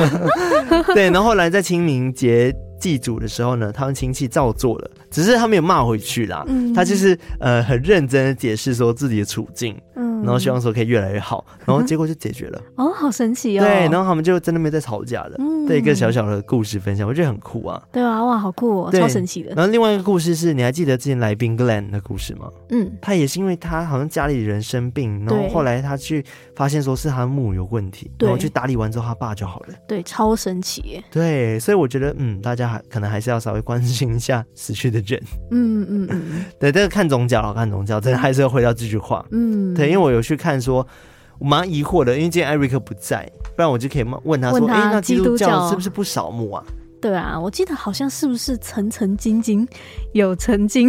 [0.93, 1.09] 对。
[1.09, 9.76] 然后后来在清明节祭祖的时候呢，他们亲戚照做了，只是他没有骂回去啦，嗯、他就是呃很认真的解释说自己的处境。”
[10.24, 12.62] 然后希望说可以越来越好，然后结果就解决了。
[12.76, 13.64] 哦，好神奇哦！
[13.64, 15.36] 对，然后他们就真的没再吵架了。
[15.40, 17.82] 嗯，对，一个小小的故事分享，我觉得很酷啊。
[17.92, 19.54] 对啊，哇，好酷哦，超神奇的。
[19.56, 22.50] 然后另外一个故事是，你还记得之前来宾 Glenn 的故事吗？
[22.70, 26.24] 嗯，他也是因为他好像家里人生病，然后后来他去
[26.56, 29.68] 发现说是他墓有问题，然后去打理完之后他爸就好了。
[29.88, 31.04] 对，超神奇耶。
[31.12, 35.22] 对，所以我觉得，嗯，大家还可能还是要稍微关心一下死去的人。
[35.52, 36.46] 嗯嗯嗯。
[36.60, 39.26] 对，这个看宗教，看宗教，真的还是要回到这句话。
[39.32, 40.86] 嗯，对，因为我有去看说。
[41.39, 46.64] 我蛮疑惑的，因为今天艾瑞克不在，不然我就可以问他说：“哎、欸，那基督教是不是不扫墓啊？”
[47.01, 49.68] 对啊，我记得好像是不是曾曾经经
[50.14, 50.88] 有曾经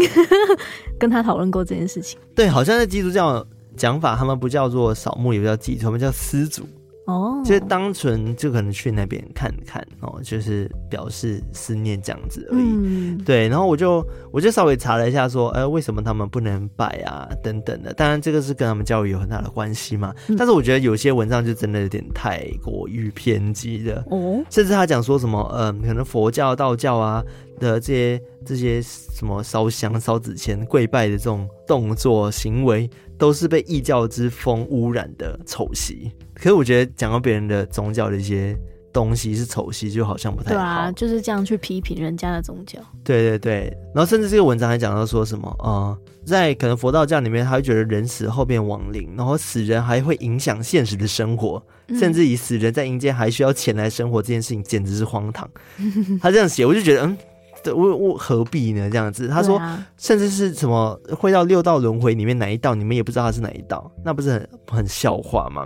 [1.00, 2.20] 跟他讨论过这件事情。
[2.34, 3.42] 对，好像在基督教
[3.78, 6.68] 讲法，他们不叫做扫墓，也不叫祭，他们叫司祖。
[7.06, 12.62] 哦，就是单纯就可能去那边看看哦，就是表示思念这样子而已。
[12.62, 17.28] 嗯、对，然后我就我就稍微查了一下，说，呃，为什么他们不能拜啊？
[17.42, 17.92] 等等的。
[17.92, 20.14] 当然，这个是跟他们教育有很大的关系嘛。
[20.28, 27.20] 嗯、但是我觉得有些文章就真的有点太过于偏激的哦，甚至他讲说什么，嗯、呃，可能佛教、道教啊
[27.58, 32.88] 的这些这些什么烧香、烧纸钱、跪拜的这种动作行为，
[33.18, 36.12] 都是被异教之风污染的丑习。
[36.42, 38.58] 可是我觉得讲到别人的宗教的一些
[38.92, 40.56] 东西是丑戏，就好像不太好。
[40.56, 42.80] 对啊，就是这样去批评人家的宗教。
[43.04, 55.48] 对对对，然后甚至这个文章还讲到说什么啊、呃，在可能佛道教里面，他会觉得人死后变亡灵，然后死人还会影响现实的生活，嗯、甚至以死人在阴间还需要钱来生活这件事情，简直是荒唐。
[56.20, 57.16] 他这样写，我就觉得嗯。
[57.64, 58.90] 我我何必呢？
[58.90, 65.64] 这样子，他说，啊、甚至是什么会到六道轮回里面哪一道，你们也不知道他是哪一道，那不是很很笑话吗？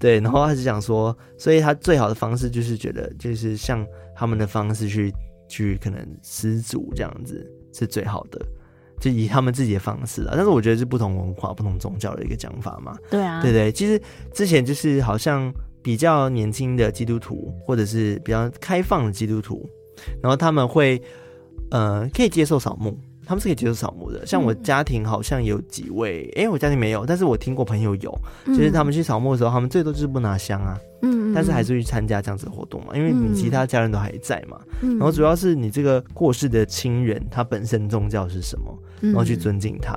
[0.00, 3.86] 对，然后他是讲说，所以他最好的方式就是觉得，就是像
[4.16, 5.12] 他们的方式去
[5.46, 8.40] 去可能施主这样子是最好的，
[8.98, 10.32] 就以他们自己的方式啊。
[10.34, 12.96] 但是我觉得是不同文化、不同宗教的一个讲法嘛。
[13.10, 14.00] 对啊，对对，其实
[14.32, 19.68] 之前就是好像比较年轻的基督徒，或者是比较开放的基督徒，
[20.22, 21.00] 然后他们会。
[21.72, 22.98] 呃，可以接受扫墓，
[23.30, 24.26] 他们是可以接受扫墓的。
[24.26, 28.12] 像我家庭好像有几位，哎、嗯欸，我家庭没有，但是我听过朋友有，
[28.44, 39.96] 就是他们去扫墓的时候，他们最多就是不拿香啊，嗯，但是还是去参加这样子的活动嘛，因为你其他家人都还在嘛，嗯、然后主要是你这个过世的亲人，他本身宗教是什么，然后去尊敬他。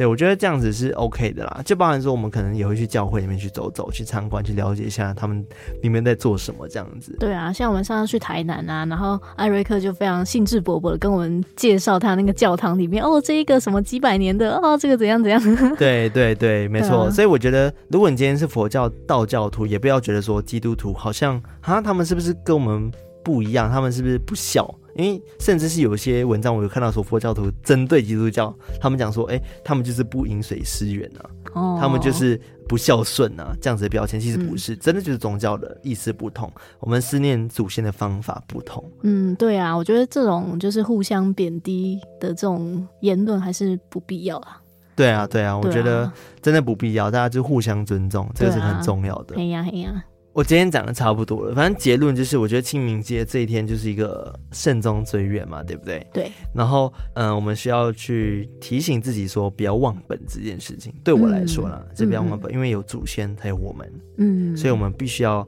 [0.00, 5.44] 对，我觉得这样子是 OK 的啦，就包含说我们可能也会去教会里面去走走，去参观，去了解一下他们
[5.82, 7.14] 里面在做什么这样子。
[7.20, 15.38] 对啊，像我们上次去台南啊，然后艾瑞克就非常兴致勃勃的跟我们介绍他那个教堂里面，哦，这一个什么几百年的，哦，这个怎样怎样。
[15.76, 17.04] 对对对，没错。
[17.04, 22.90] 啊、所以我觉得，如果你今天是佛教、道教徒，也不要觉得说基督徒好像啊，他们是不是跟我们
[23.22, 23.70] 不一样？
[23.70, 24.66] 他们是不是不孝？
[24.94, 38.84] 因为甚至是有些文章，我有看到说佛教徒针对基督教，他们讲说，哎、欸，他们就是不饮水思源啊，哦、他们就是不孝顺啊，这样子的标签其实不是，嗯、真的就是宗教的意思不同，我们思念祖先的方法不同。
[39.02, 44.60] 嗯，对啊，我觉得这种就是互相贬低的这种言论还是不必要啊。
[44.96, 46.10] 对啊，对啊，我觉得
[46.42, 49.36] 真的不必要，大家就互相尊重，这个是很重要的。
[49.36, 50.04] 嘿呀嘿呀。
[50.40, 56.06] 我今天讲的差不多了，反正结论就是，我觉得清明节这一天就是一个慎终追远嘛，对不对？
[56.14, 56.32] 对。
[56.54, 60.94] 然后，嗯，我们需要去提醒自己说，不要忘本这件事情。
[61.04, 63.92] 对我来说啦，这、嗯、不要忘本，嗯、因为有祖先，才有我们。
[64.16, 64.56] 嗯。
[64.56, 65.46] 所以我们必须要，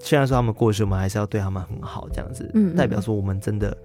[0.00, 3.78] 虽然说他们过世，我们还是要对他们很好，这样子，嗯，代表说我们真的。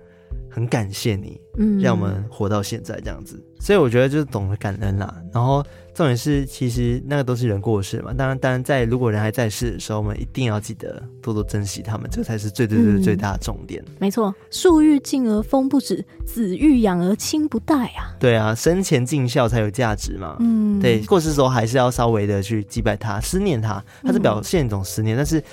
[0.50, 5.22] 很感谢你，嗯，让我们活到现在这样子，所以我觉得就是懂得感恩啦。
[5.32, 5.64] 然后
[5.94, 8.12] 重点是，其实那个都是人过世嘛。
[8.12, 13.84] 当然，当然，在如果人还在世的时候，我们一定要记得多多珍惜他们，这才是最最最最大的重点。
[13.86, 18.16] 嗯、没错，树欲静而风不止，子欲养而亲不待啊。
[18.20, 20.38] 对啊，生前尽孝才有价值嘛。
[20.40, 25.44] 嗯，对，过世的时候还是要稍微的去祭拜他，思念他，他是表现一种思念，嗯、但是。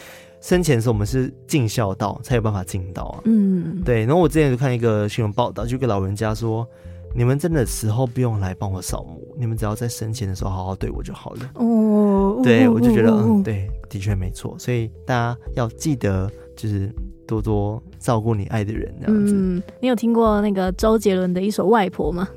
[0.45, 3.21] 生前的时候，我们是尽孝道才有办法尽到啊。
[3.25, 4.01] 嗯，对。
[4.01, 6.69] 然后我之前就看一个新闻报道，就跟老人家说
[7.17, 14.55] ：“你们真的死后不用来帮我扫墓，你们只要在生前的时候好好对我就好了。”哦，对，我就觉得嗯，对，的确没错。
[14.59, 16.95] 所以大家要记得，就是
[17.27, 19.33] 多多照顾你爱的人，这样子。
[19.35, 22.29] 嗯，你有听过那个周杰伦的一首《外婆》吗？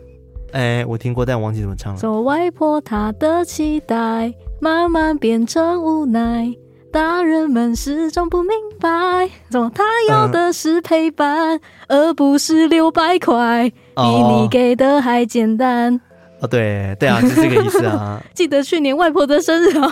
[0.54, 2.00] 哎，我听过，但我忘记怎么唱了。
[2.00, 6.56] 说外婆她的期待，慢慢变成无奈。
[6.98, 16.02] 大人们始终不明白，怎么他要的是陪伴，嗯、而不是六百块，比你给的还简单。
[16.40, 18.20] 哦，对对啊，是这个意思啊。
[18.34, 19.88] 记得去年外婆的生日啊。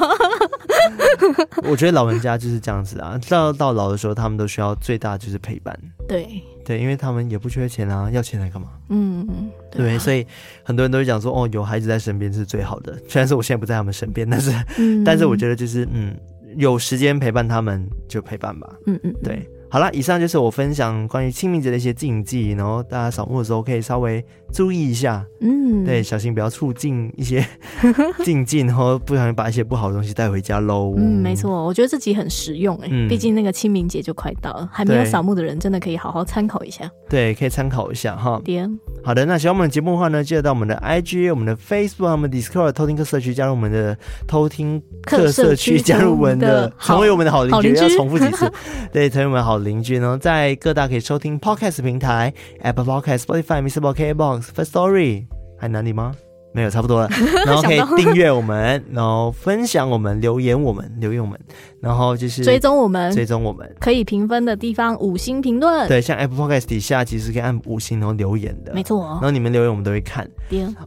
[1.70, 5.78] 我觉得老人家就是这样子啊，到到老的时候，他们都需要最大就是陪伴。
[6.08, 8.70] 对对，因为他们也不缺钱啊，要钱来干嘛？
[8.90, 9.28] 嗯，
[9.70, 10.26] 对，啊、对，所以
[10.64, 12.98] 很多人都会讲说，哦，有孩子在身边是最好的。
[13.08, 16.18] 虽然说我现在不在他们身边，但是，嗯、但是我觉得就是嗯。
[16.56, 18.76] 有时间陪伴他们就陪伴吧。
[18.86, 19.48] 嗯嗯，对。
[19.70, 24.24] 好了，以上就是我分享关于清明节的一些禁忌，然后大家扫墓的时候可以稍微
[24.56, 27.46] 注意一下，嗯，对，小心不要促进一些
[28.24, 30.94] 禁忌，然后不小心把一些不好的东西带回家喽。
[30.96, 36.90] 嗯，没错，我觉得这集很实用哎，毕竟那个清明节就快到了，还没有扫墓的人真的可以好好参考一下。
[37.10, 38.40] 对，可以参考一下哈。
[38.46, 48.50] 点好的，那喜欢我们的节目的话呢，记得到我们的 IG、我们的 Facebook、我们 Discord 偷听客社区加入我们的偷听客社区，加入我们的成为我们的好邻居，要重复几次，
[48.94, 49.56] 对，成为我们好。
[49.66, 52.32] 邻居呢，在各大可以收听 Podcast 平台
[52.62, 53.82] ，Apple Podcast、Spotify、Mr.
[54.14, 55.27] Box、KBox、Firstory，
[55.59, 56.15] 还难你吗？
[56.56, 57.10] 没有，差不多了。
[57.46, 61.38] 然后可以订阅我们，然后分享我们，留言我们，留言我们，
[61.82, 65.86] 然后就是追踪我们，追踪我们可以评分的地方五星评论。
[65.90, 69.06] 对，像 Apple Podcast 底下其实可以按五星然后留言的，没错。
[69.06, 70.26] 然后你们留言我们都会看。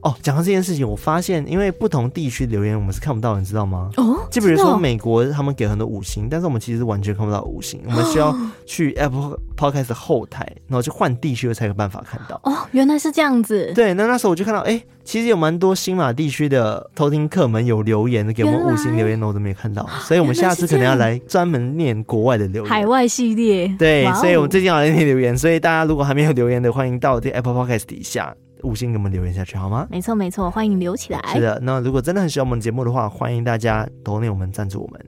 [0.01, 3.91] 哦，讲到这件事情，我发现因为不同地区留言我们是看不到的，你知道吗？
[3.99, 12.41] 哦，就比如说美国他们给很多五星，但是我们其实完全看不到五星，我们需要去 Apple Podcast 后台，然后去换地区才有办法看到。
[12.45, 13.73] 哦，原来是这样子。
[13.75, 16.51] 对，那那时候我就看到，哎，其实有蛮多新马地区。
[16.51, 23.75] 的偷听客们有留言的，给我们五星留言，我都没看到，所以我们下次可能要来专门念国外的留言，海外系列。
[23.79, 29.87] 对，所以我们最近要来念留言，所以大家如果还没有留言的，欢迎到这 Apple Podcast 底下五星给我们留言下去，好吗？
[29.91, 31.21] 没错没错，欢迎留起来。
[31.33, 35.07] 是的，那如果真的很喜欢我们节目的话，欢迎大家投内我们赞助我们。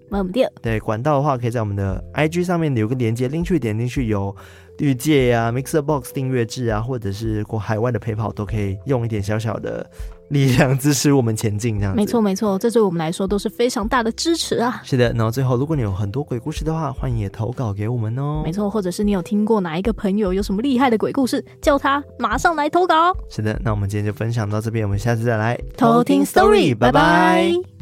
[0.63, 4.35] 对，管道的话，可以在我们的 IG 上面留个连接，拎去点进去有
[4.81, 9.89] 绿界呀、Mixer Box 订阅制啊，或者是国海外的陪跑，都可以用一点小小的。
[10.31, 11.97] 力量支持我们前进，这样子。
[11.97, 14.81] 没错没错，这对我们来说都是非常大的支持啊！
[14.85, 18.41] 是的，然后最后，如果你有很多鬼故事的话，欢迎也投稿给我们哦。
[18.45, 23.13] 没错，或者是你有听过哪一个朋友有什么厉害的鬼故事，叫他马上来投稿。
[23.29, 27.80] 是的，那我们今天就分享到这边，我们下次再来偷听 story，拜拜。